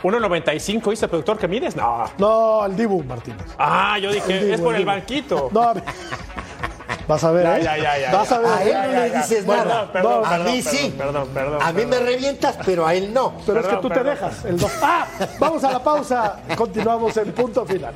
[0.03, 1.76] 1.95, ¿dice el productor que mides?
[1.76, 2.03] No.
[2.18, 3.45] no, el Dibu Martínez.
[3.57, 5.49] Ah, yo dije, Dibu, es por el el banquito.
[5.51, 5.74] No,
[7.07, 7.63] vas a ver, Ya, ¿eh?
[7.63, 8.47] ya, ya, ya, Vas a ver.
[8.51, 9.91] A él no le dices Bueno, nada.
[9.93, 10.95] perdón, a perdón, mí perdón, sí.
[10.97, 13.34] perdón, perdón, a mí me revientas, pero a él no.
[13.45, 14.45] Pero es que Perdón, tú te dejas.
[14.45, 14.72] El dos.
[14.82, 15.05] ¡Ah!
[15.39, 16.39] Vamos a la pausa.
[16.57, 17.93] Continuamos en punto final.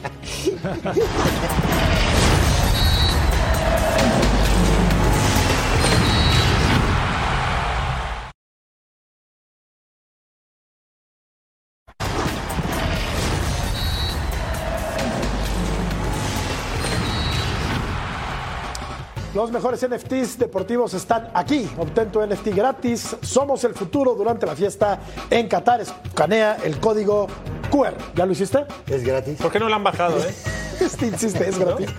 [19.42, 21.68] Los mejores NFTs deportivos están aquí.
[21.80, 23.16] Obtén tu NFT gratis.
[23.24, 25.00] Somos el futuro durante la fiesta
[25.32, 25.82] en Qatar.
[25.82, 27.26] Escanea el código
[27.72, 27.96] QR.
[28.14, 28.68] ¿Ya lo hiciste?
[28.86, 29.40] Es gratis.
[29.42, 30.32] ¿Por qué no lo han bajado, eh?
[30.80, 31.90] Este insiste, es gratis.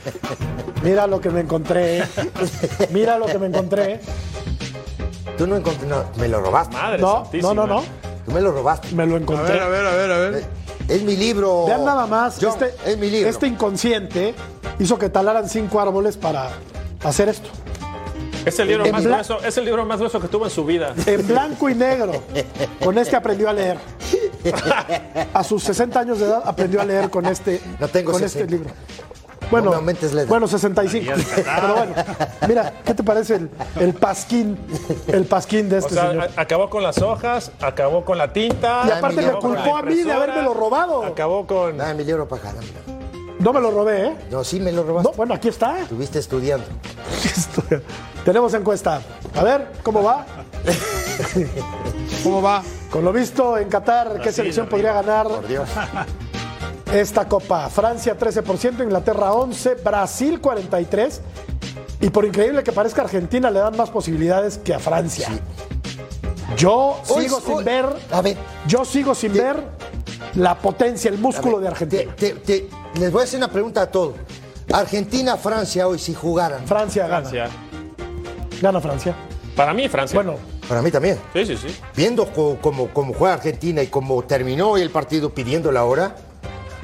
[0.84, 2.04] Mira lo que me encontré.
[2.90, 4.00] Mira lo que me encontré.
[5.36, 5.88] Tú no encontraste.
[5.88, 6.76] No, me lo robaste.
[6.76, 7.54] Madre No, no, santísima.
[7.54, 7.82] no, no.
[8.24, 8.94] Tú me lo robaste.
[8.94, 9.52] Me lo A encontré.
[9.54, 10.44] ver, a ver, a ver, a ver.
[10.88, 11.66] Es mi libro.
[11.66, 13.28] Vean nada más, John, este, es mi libro.
[13.28, 14.32] este inconsciente
[14.78, 16.50] hizo que talaran cinco árboles para
[17.04, 17.48] hacer esto.
[18.44, 20.64] Es el libro En más grueso, es el libro más grueso que tuvo en su
[20.64, 20.94] vida.
[21.06, 22.12] En blanco y negro.
[22.82, 23.78] Con este aprendió a leer.
[25.34, 28.40] A sus 60 años de edad aprendió a leer con este, No tengo con 60.
[28.40, 28.70] este libro.
[29.50, 30.28] Bueno, me aumentes la edad.
[30.28, 31.12] bueno, 65.
[31.36, 31.94] Pero bueno,
[32.48, 34.58] mira, ¿qué te parece el, el pasquín?
[35.06, 36.30] El pasquín de O este sea, señor.
[36.36, 38.82] acabó con las hojas, acabó con la tinta.
[38.88, 41.04] Y aparte me culpó a mí de habérmelo robado.
[41.04, 41.76] Acabó con.
[41.76, 42.54] Dame mi libro para acá.
[43.42, 44.16] No me lo robé, ¿eh?
[44.30, 45.10] No, sí me lo robaste.
[45.10, 45.80] No, bueno, aquí está.
[45.80, 46.64] Estuviste estudiando.
[48.24, 49.02] Tenemos encuesta.
[49.34, 50.24] A ver, ¿cómo va?
[52.22, 52.62] ¿Cómo va?
[52.90, 55.68] Con lo visto en Qatar, ¿qué selección podría ganar Por Dios.
[56.92, 57.68] esta copa?
[57.68, 61.18] Francia 13%, Inglaterra 11%, Brasil 43%.
[62.00, 65.28] Y por increíble que parezca, Argentina le dan más posibilidades que a Francia.
[66.56, 68.36] Yo Hoy- sigo sin hoy- ver, A ver,
[68.68, 69.56] yo sigo sin ver
[70.34, 72.14] la potencia, el músculo ver, de Argentina.
[72.16, 74.14] te- te- te- les voy a hacer una pregunta a todos.
[74.72, 76.66] Argentina, Francia hoy, si jugaran.
[76.66, 77.28] Francia gana.
[77.28, 77.50] Francia.
[78.60, 79.14] Gana Francia.
[79.56, 80.14] Para mí, Francia.
[80.14, 80.38] Bueno,
[80.68, 81.18] Para mí también.
[81.34, 81.76] Sí, sí, sí.
[81.96, 86.16] Viendo cómo cómo juega Argentina y cómo terminó hoy el partido pidiendo la hora,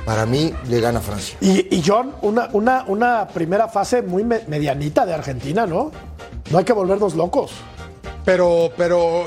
[0.05, 1.37] para mí le gana Francia.
[1.41, 5.93] y, y John, una, una, una primera fase muy me- medianita de Argentina, ¿no?
[6.51, 7.53] No hay que volvernos locos.
[8.25, 9.27] Pero, pero,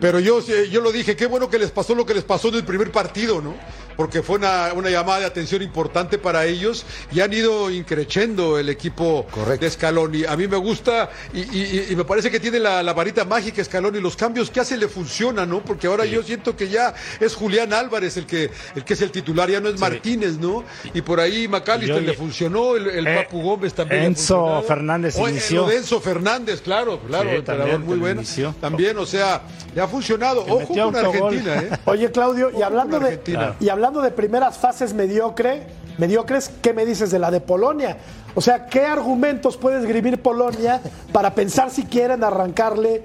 [0.00, 2.56] pero yo, yo lo dije, qué bueno que les pasó lo que les pasó en
[2.56, 3.54] el primer partido, ¿no?
[3.96, 8.68] Porque fue una, una llamada de atención importante para ellos y han ido increchendo el
[8.68, 9.64] equipo Correcto.
[9.64, 10.24] de Scaloni.
[10.24, 13.62] A mí me gusta y, y- y me parece que tiene la, la varita mágica
[13.64, 14.00] Scaloni.
[14.00, 15.60] Los cambios que hace le funcionan, ¿no?
[15.62, 19.10] Porque ahora yo siento que ya es Julián Álvarez el que, el que es el
[19.10, 20.64] titular, ya no es Martínez, ¿no?
[20.92, 24.02] Y por ahí McAllister Y oye, le funcionó, el, el eh, Papu Gómez también.
[24.04, 24.62] Enzo.
[24.66, 25.62] Fernández Oye, inició.
[25.62, 28.20] lo de Enzo Fernández, claro, claro, Sí, entrenador también, muy bueno.
[28.22, 28.54] inició.
[28.60, 29.42] También, o sea,
[29.74, 30.42] le ha funcionado.
[30.46, 30.94] Ojo con.
[30.96, 31.70] Argentina, ¿eh?
[31.84, 33.54] Oye, Claudio, y hablando, de, Argentina.
[33.60, 35.66] y hablando de primeras fases mediocre,
[35.98, 37.98] mediocres, ¿qué me dices de la de Polonia?
[38.36, 40.80] O sea, ¿qué argumentos puede esgrimir Polonia
[41.12, 43.02] para pensar si quieren arrancarle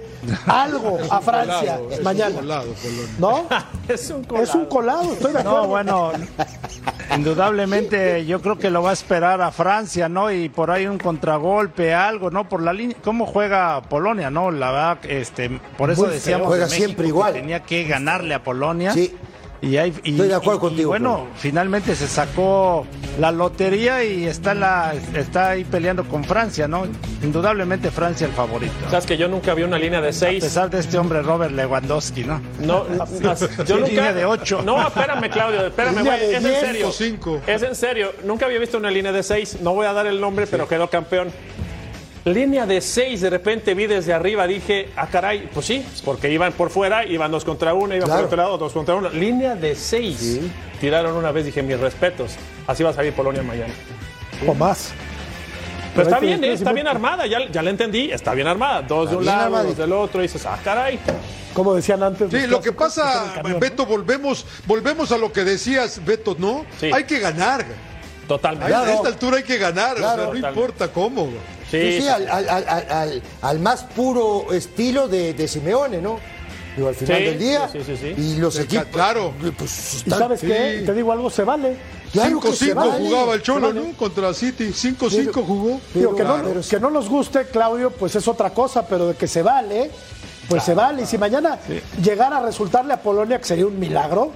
[0.48, 2.36] algo a Francia Colado, es un mañana?
[2.40, 3.16] colado, Polonia.
[3.20, 3.48] ¿No?
[3.94, 4.44] Es un colado.
[4.44, 5.62] Es un colado, estoy de acuerdo.
[5.62, 6.12] No, bueno,
[7.16, 10.32] indudablemente yo creo que lo va a esperar a Francia, ¿no?
[10.32, 12.48] Y por ahí un contragolpe, algo, ¿no?
[12.48, 14.52] Por la línea, ¿cómo juega Polonia, no?
[14.52, 16.16] La verdad, este, por eso Muy feo.
[16.20, 17.34] decíamos Juega de México siempre que igual.
[17.34, 18.94] tenía que ganarle a Polonia.
[18.94, 19.16] Sí.
[19.62, 22.86] Y, hay, y- Estoy de acuerdo y- y contigo, bueno, finalmente se sacó
[23.20, 26.84] la lotería y está la está ahí peleando con Francia, ¿no?
[27.22, 28.74] Indudablemente Francia el favorito.
[28.90, 30.42] Sabes que yo nunca vi una línea de A seis.
[30.44, 32.40] pesar de este hombre Robert Lewandowski, ¿no?
[32.62, 32.86] No,
[33.66, 33.88] yo nunca.
[33.90, 34.62] Línea de ocho.
[34.64, 36.24] No, espérame, Claudio, espérame, güey.
[36.36, 36.92] Es en serio.
[36.94, 37.42] cinco.
[37.46, 38.14] Es en serio.
[38.24, 39.58] Nunca había visto una línea de seis.
[39.62, 41.30] No voy a dar el nombre, pero quedó campeón.
[42.26, 46.52] Línea de seis, de repente vi desde arriba, dije, ah, caray, pues sí, porque iban
[46.54, 48.22] por fuera, iban dos contra uno, iban Claro.
[48.22, 49.10] por otro lado, dos contra uno.
[49.10, 50.40] Línea de seis.
[50.82, 52.34] Tiraron una vez, dije, mis respetos.
[52.68, 53.74] Así va a salir Polonia mañana.
[54.46, 54.92] O más.
[55.96, 56.54] Pero está bien, ¿eh?
[56.54, 58.82] está bien armada, ya, ya la entendí, está bien armada.
[58.84, 61.00] Dos de un lado, dos del otro, y dices, ah, caray.
[61.54, 62.30] Como decían antes.
[62.30, 66.66] Sí, lo que pasa, camión, Beto, volvemos, volvemos a lo que decías, Beto, ¿no?
[66.80, 66.92] Sí.
[66.94, 67.66] Hay que ganar.
[68.28, 68.74] Totalmente.
[68.74, 70.12] A esta altura hay que ganar, Claro.
[70.12, 70.48] o sea, no Totalmente.
[70.60, 71.30] importa cómo.
[71.70, 72.08] Sí, Sí, sí, sí.
[72.08, 76.20] al, al- al- al- al- al más puro estilo de, de Simeone, ¿no?
[76.76, 77.68] Digo, al final Sí, del día.
[77.72, 78.22] sí, sí, sí, sí.
[78.22, 78.86] Y los equipos.
[78.92, 79.34] claro.
[79.58, 80.48] Pues, ¿Y sabes sí.
[80.48, 80.84] qué?
[80.86, 81.76] Te digo algo, se vale.
[82.14, 83.06] claro que se 5-5 vale.
[83.08, 83.82] jugaba el Cholo, vale.
[83.88, 83.98] ¿no?
[83.98, 84.72] Contra City.
[84.74, 85.80] 5-5 jugó.
[85.94, 86.54] Digo, que, Claro.
[86.56, 89.92] no, que no nos guste, Claudio, pues es otra cosa, pero de que se vale,
[90.48, 91.04] pues se vale.
[91.04, 91.60] Y si mañana
[92.02, 94.32] llegara a resultarle a Polonia, que sería un milagro,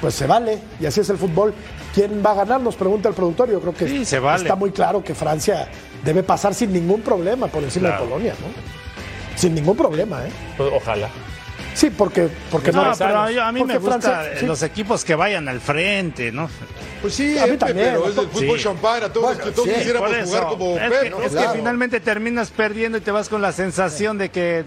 [0.00, 0.58] pues se vale.
[0.80, 1.54] Y así es el fútbol.
[1.94, 2.60] ¿Quién va a ganar?
[2.60, 3.50] Nos pregunta el productor.
[3.50, 4.42] Yo creo que Sí, se vale.
[4.42, 5.68] está muy claro que Francia
[6.08, 8.04] debe pasar sin ningún problema por encima Claro.
[8.04, 9.38] de Polonia, ¿no?
[9.38, 10.30] Sin ningún problema, ¿eh?
[10.56, 11.08] Pues, ojalá.
[11.74, 14.46] Sí, porque, porque no, No, pero a mí me Porque gustan Francia- sí.
[14.46, 16.48] los equipos que vayan al frente, ¿no?
[17.02, 18.64] Pues sí, A mí también, pero es del fútbol Sí.
[18.64, 19.02] champán.
[19.04, 21.22] A todos, Bueno, que todos sí, quisiéramos jugar como es Pep, que, ¿no?
[21.22, 24.64] es que finalmente terminas perdiendo y te vas con la sensación de que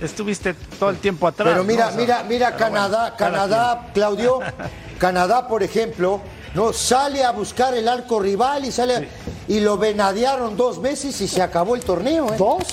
[0.00, 1.48] estuviste todo el tiempo atrás.
[1.52, 1.90] Pero mira, ¿no?
[1.90, 4.38] O sea, mira, mira, Canadá, Canadá, Claudio,
[4.98, 6.22] Canadá, por ejemplo,
[6.54, 9.02] no sale a buscar el arco rival y sale a-
[9.48, 12.36] y lo venadearon dos veces y se acabó el torneo, ¿eh?
[12.38, 12.64] dos,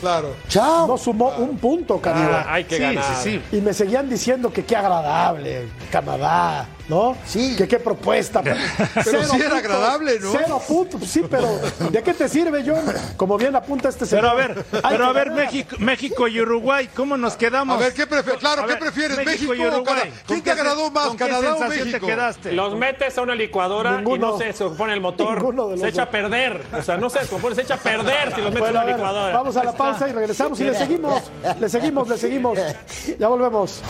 [0.00, 0.34] Claro.
[0.48, 0.86] Chao.
[0.86, 2.44] no sumó un punto, Canadá.
[2.46, 3.04] Ah, hay que sí, ganar.
[3.20, 3.56] sí, sí.
[3.56, 7.16] Y me seguían diciendo que qué agradable, Canadá, ¿no?
[7.26, 7.54] Sí.
[7.56, 8.42] Que qué propuesta.
[8.42, 10.32] Pero, sí era agradable, ¿no?
[10.32, 11.48] Cero puntos, sí, pero
[11.90, 12.82] ¿de qué te sirve, John?
[13.16, 14.24] Como bien apunta este señor.
[14.24, 15.30] Pero a ver, pero a ver.
[15.30, 17.76] México, México y Uruguay, ¿cómo nos quedamos?
[17.76, 18.40] A ver, ¿qué prefieres?
[18.40, 19.24] Claro, A ¿qué ver, prefieres?
[19.24, 19.84] ¿México, y o Uruguay?
[19.84, 20.02] Canadá?
[20.10, 21.98] ¿Con ¿Quién qué te agradó más, con qué Canadá o México?
[22.00, 22.52] te quedaste?
[22.52, 24.26] Los metes a una licuadora y Ninguno.
[24.32, 25.38] no se descompone el motor.
[25.38, 26.62] De los Se echa a perder.
[26.76, 28.84] O sea, no se descompone, se echa a perder si los metes Bueno, a una
[28.84, 29.36] ver, licuadora.
[29.36, 31.22] vamos a la pausa y regresamos y le seguimos,
[31.60, 32.58] le seguimos, le seguimos.
[33.18, 33.82] Ya volvemos.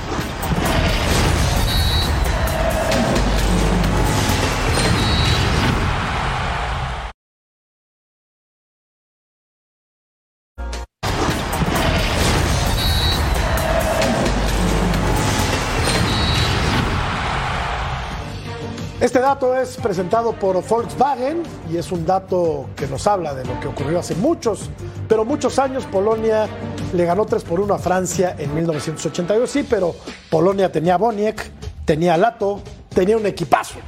[19.08, 21.42] Este dato es presentado por Volkswagen
[21.72, 24.68] y es un dato que nos habla de lo que ocurrió hace muchos,
[25.08, 25.86] pero muchos años.
[25.86, 26.46] Polonia
[26.92, 29.94] le ganó 3 por 1 a Francia en 1982, sí, pero
[30.28, 31.50] Polonia tenía Boniek,
[31.86, 33.78] tenía Lato, tenía un equipazo.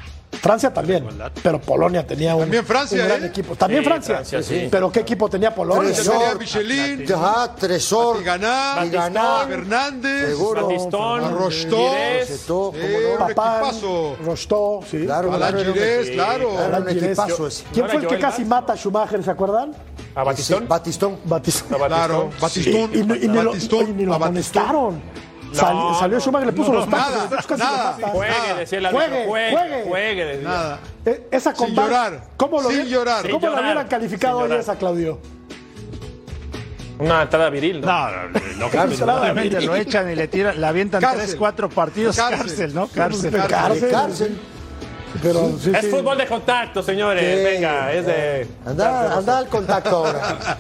[0.41, 1.07] Francia también,
[1.43, 3.26] pero Polonia tenía un, También Francia, un gran ¿eh?
[3.26, 3.55] equipo.
[3.57, 4.68] También Sí, Francia, Francia, sí.
[4.70, 5.93] pero ¿qué equipo tenía Polonia?
[5.93, 10.66] A Michelin, Ajá, Tresor, Tiganá, Tiganá, Fernández, Seguro.
[10.66, 11.22] Batistón,
[12.74, 14.16] eh, Papán, equipazo.
[14.24, 15.05] Rostov, sí.
[15.05, 16.84] Claro, Alan Alan.
[17.72, 19.74] ¿Quién fue el que casi mata a Schumacher, se acuerdan?
[20.14, 20.66] a Batistón.
[20.68, 21.18] Batistón.
[21.24, 21.78] Batistón.
[21.78, 22.91] Claro, Batistón.
[22.95, 23.03] Y,
[23.93, 25.01] ni lo, amonestaron.
[25.53, 27.13] Sal- salió Schumacher, le puso los tacos.
[27.15, 27.93] nada, puso casi nada.
[28.13, 28.55] Juegue, Nada.
[28.59, 29.25] decía el Juegue.
[29.27, 29.83] Juegue, juegue.
[29.89, 30.25] juegue.
[30.25, 30.49] decía.
[30.49, 30.79] Nada.
[31.07, 33.23] Eh, Esa Sin llorar, ¿Cómo lo sin llorar.
[33.23, 34.61] ¿Cómo Sin la llorar, hubieran calificado hoy llorar.
[34.61, 35.19] esa, Claudio?
[36.99, 37.87] Una entrada viril, ¿no?
[37.87, 38.93] No, no, no, Cárcel.
[38.93, 41.21] indudablemente lo echan y le tiran, le avientan Cárcel.
[41.23, 42.39] tres, cuatro partidos, Cárcel.
[42.47, 42.89] cárcel, ¿no?
[42.89, 43.31] Cárcel.
[43.49, 43.91] Cárcel.
[43.91, 44.39] Cárcel.
[45.23, 45.91] Pero sí, Es sí.
[45.91, 47.39] fútbol de contacto, señores.
[47.39, 48.47] Sí, Venga, es de.
[48.65, 50.57] Anda, anda al contacto ahora.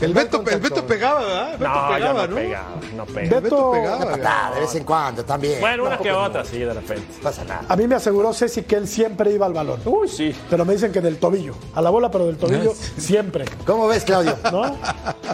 [0.00, 1.52] El Beto, el Beto pegaba, ¿verdad?
[1.58, 3.40] Beto No, yo pegaba, no pegaba, no pegaba.
[3.40, 3.96] Beto, Beto pegaba.
[3.96, 5.60] Una patada de vez en cuando también.
[5.60, 7.06] Bueno, una No, que otra, sí, de repente.
[7.18, 7.62] No pasa nada.
[7.68, 9.80] a mí me aseguró Ceci que él siempre iba al balón.
[9.84, 10.34] Uy, sí.
[10.48, 11.54] Pero me dicen que del tobillo.
[11.74, 13.44] A la bola, pero del tobillo siempre.
[13.66, 14.36] ¿Cómo ves, Claudio?
[14.50, 14.76] ¿No?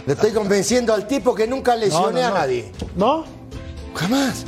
[0.07, 2.36] Le estoy convenciendo al tipo que nunca lesioné No, no, no.
[2.36, 2.72] a nadie.
[2.97, 3.24] ¿No?
[3.94, 4.44] Jamás.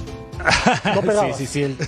[0.94, 1.32] No pegaba.
[1.32, 1.78] Sí, sí, sí.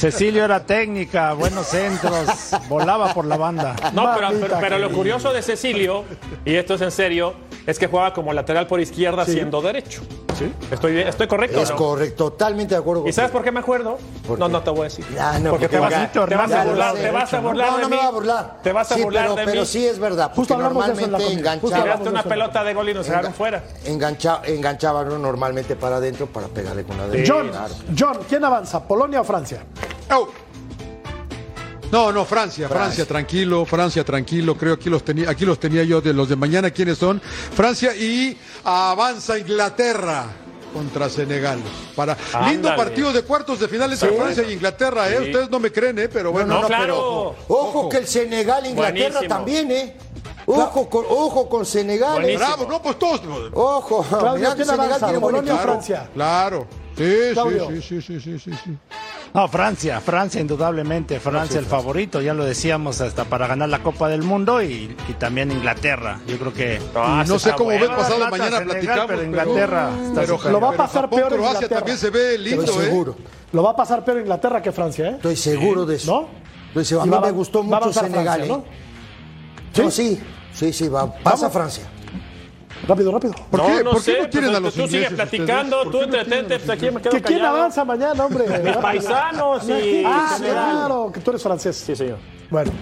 [0.00, 2.26] Cecilio era técnica, buenos centros,
[2.68, 3.76] volaba por la banda.
[3.92, 6.04] No, pero, Mamita pero- pero lo curioso de Cecilio,
[6.44, 7.34] y esto es en serio,
[7.66, 10.00] es que juega como lateral por izquierda siendo derecho.
[10.38, 10.50] Sí.
[10.70, 11.76] ¿Estoy, correcto Es no?
[11.76, 13.98] correcto, totalmente de acuerdo ¿Y sabes por qué me acuerdo?
[14.26, 14.52] ¿Por No, qué?
[14.52, 15.04] no te voy a decir.
[15.20, 16.22] Ah, no, porque te vas, te a
[16.64, 18.56] burlar, te vas a burlar No, de no me va a burlar.
[18.62, 19.66] Te vas a Sí, burlar pero, de pero mí.
[19.66, 20.32] sí es verdad.
[20.34, 21.18] Justo normalmente comida.
[21.26, 23.62] Justo enganchaba, hablamos Tiraste una pelota de gol y nos dejaron fuera.
[23.84, 27.34] engancha, enganchaba uno normalmente para adentro para pegarle con la derecha.
[27.34, 27.50] John.
[27.98, 28.82] John, ¿quién avanza?
[28.82, 29.62] ¿Polonia o Francia?
[30.10, 30.28] Oh.
[31.90, 34.56] No, no, Francia, Francia, tranquilo, Francia, tranquilo.
[34.56, 36.70] Creo aquí los tenía, aquí los tenía yo de los de mañana.
[36.70, 37.20] ¿Quiénes son?
[37.20, 40.26] Francia y avanza Inglaterra
[40.72, 41.58] contra Senegal.
[41.96, 42.16] Para
[42.48, 45.20] lindo partido de cuartos de final entre Francia e Inglaterra, ¿eh?
[45.20, 46.08] Ustedes no me creen, ¿eh?
[46.08, 46.54] Pero bueno.
[46.54, 47.34] No, no, claro.
[47.48, 49.28] Ojo que el Senegal Inglaterra Buenísimo.
[49.28, 49.96] también, ¿eh?
[50.46, 52.24] Ojo con, ojo con Senegal.
[52.24, 52.36] ¿eh?
[52.36, 53.20] Bravo, no, pues todos.
[53.52, 54.02] Ojo.
[54.02, 55.06] Que ¿quién Senegal avanza?
[55.06, 55.72] tiene ¿Polonia o equipo.
[55.72, 56.08] Francia?
[56.14, 56.66] Claro.
[56.96, 58.78] Sí, sí, sí, sí, sí, sí, sí.
[59.32, 64.08] No, Francia, Francia indudablemente, Francia el favorito, ya lo decíamos, hasta para ganar la Copa
[64.08, 66.20] del Mundo y, y también Inglaterra.
[66.26, 66.80] Yo creo que...
[66.96, 67.86] Ah, no sé cómo bueno.
[67.86, 69.06] ven pasado Plata, mañana Senegal, platicamos.
[69.06, 71.78] pero Inglaterra está pero, súper Lo va a pasar Japón, peor Croacia Inglaterra.
[71.78, 72.86] también se ve lindo, Estoy ¿eh?
[72.86, 73.16] seguro.
[73.52, 75.12] Lo va a pasar peor Inglaterra que Francia, ¿eh?
[75.16, 76.12] Estoy seguro de eso.
[76.12, 76.28] ¿No?
[76.68, 77.02] Estoy seguro.
[77.02, 79.82] A mí va me gustó mucho Senegal, Francia, ¿eh?
[79.84, 80.20] No, sí,
[80.52, 81.06] sí, sí, va.
[81.06, 81.52] Pasa Vamos.
[81.52, 81.84] Francia.
[82.88, 83.34] Rápido, rápido.
[83.50, 85.12] ¿Por no, qué, no ¿por sé, qué no quieren pues, a los tú ingleses sigues
[85.12, 87.84] platicando, tú ¿Por qué no quieren a entretente, pues aquí me quedo ¿Que ¿Quién avanza
[87.84, 88.60] mañana, hombre?
[88.64, 90.02] Mis paisanos y...
[90.06, 91.76] Ah, claro, que tú eres francés.
[91.76, 92.18] Sí, señor.
[92.50, 92.72] Bueno.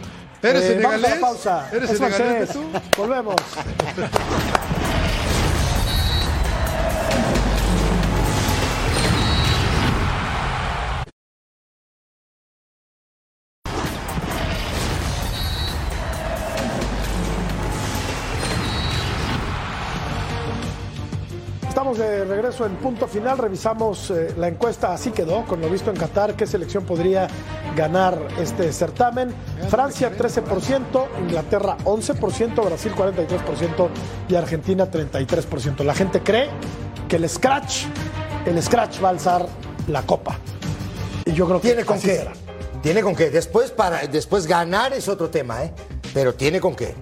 [0.40, 1.20] ¿Eres Eh, vamos a la senegalés?
[1.20, 1.68] pausa.
[1.72, 2.82] ¿Eres Es senegalés, francés.
[2.96, 3.34] Volvemos.
[21.98, 23.38] Estamos de regreso en punto final.
[23.38, 27.26] Revisamos eh, la encuesta, así quedó, con lo visto en Qatar, qué selección podría
[27.74, 29.34] ganar este certamen.
[29.68, 33.88] Francia 13%, Inglaterra 11%, Brasil 43%
[34.28, 35.82] y Argentina 33%.
[35.82, 36.48] La gente cree
[37.08, 37.86] que el Scratch,
[38.46, 39.46] el Scratch va a alzar
[39.88, 40.38] la copa.
[41.24, 42.16] Y yo creo que ¿Tiene con qué?
[42.18, 42.32] será.
[42.80, 43.30] Tiene con qué.
[43.30, 45.72] Después, para, después ganar es otro tema, ¿eh?
[46.14, 46.94] Pero tiene con qué.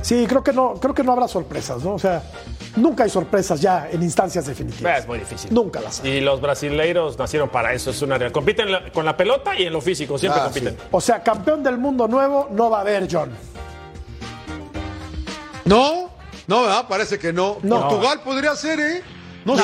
[0.00, 1.94] Sí, creo que no, creo que no habrá sorpresas, ¿no?
[1.94, 2.22] O sea,
[2.76, 5.00] nunca hay sorpresas ya en instancias definitivas.
[5.00, 5.52] Es muy difícil.
[5.52, 6.10] Nunca las hay.
[6.10, 8.32] Y los brasileiros nacieron para eso, es una realidad.
[8.34, 10.76] Compiten la- con la pelota y en lo físico, siempre Ah, compiten.
[10.90, 13.30] O sea, campeón del mundo nuevo no va a haber, John.
[15.64, 16.10] No,
[16.46, 16.86] no, ¿verdad?
[16.88, 17.58] Parece que no.
[17.62, 17.80] No.
[17.88, 19.02] Portugal podría ser, ¿eh?
[19.44, 19.62] No, sé.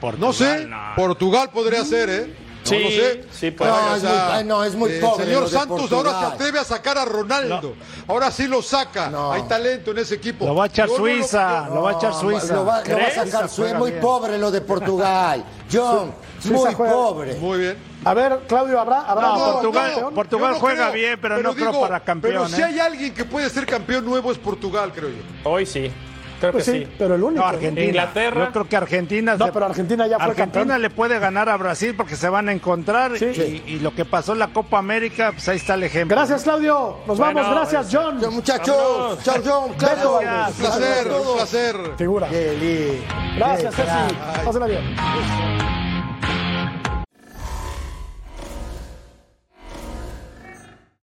[0.00, 0.66] Portugal, no sé.
[0.66, 0.76] no.
[0.96, 2.36] Portugal podría ser, ¿eh?
[2.64, 3.24] No, Sí, no sé.
[3.30, 5.54] sí, puede No, Vaya, es muy- ay, no, es muy el pobre señor lo de
[5.58, 7.74] Santos ahora se atreve a sacar a Ronaldo.
[8.08, 9.10] Ahora sí lo saca.
[9.10, 9.32] No.
[9.32, 10.46] Hay talento en ese equipo.
[10.46, 12.54] Lo va a echar Yo no lo- Suiza, lo va a echar Suiza.
[12.54, 13.48] Lo va, lo va a sacar.
[13.50, 14.00] Suiza Es muy bien.
[14.02, 15.44] pobre lo de Portugal.
[15.70, 17.34] John, muy juega- pobre.
[17.34, 17.76] Muy bien.
[18.06, 19.72] A ver, Claudio, ¿habrá, habrá No, otro
[20.14, 22.64] Portugal- no juega creo, bien, pero no creo para campeón, Pero si ¿eh?
[22.64, 25.50] hay alguien que puede ser campeón nuevo es Portugal, creo yo.
[25.50, 25.90] Hoy sí,
[26.50, 26.92] creo Pues que sí, sí.
[26.98, 27.42] pero el único.
[27.42, 27.48] No.
[27.48, 27.86] Argentina.
[27.86, 28.44] Inglaterra.
[28.46, 29.36] Yo creo que Argentina.
[29.36, 30.82] No, se- pero Argentina ya fue Argentina campeón.
[30.82, 33.18] le puede ganar a Brasil porque se van a encontrar.
[33.18, 33.62] Sí.
[33.66, 36.16] Y, y lo que pasó en la Copa América, pues ahí está el ejemplo.
[36.16, 36.98] Gracias, Claudio.
[37.06, 37.56] Nos Bueno, vamos.
[37.70, 38.20] Gracias, John.
[38.20, 40.18] Chao, Muchachos, chao John, Claudio.
[40.20, 40.58] Gracias.
[40.58, 41.76] Un placer, un placer.
[41.96, 42.28] Figura.
[42.28, 43.04] Qué lindo.
[43.36, 43.74] Gracias.
[43.74, 44.44] Ceci.
[44.44, 45.73] Pásenla bien.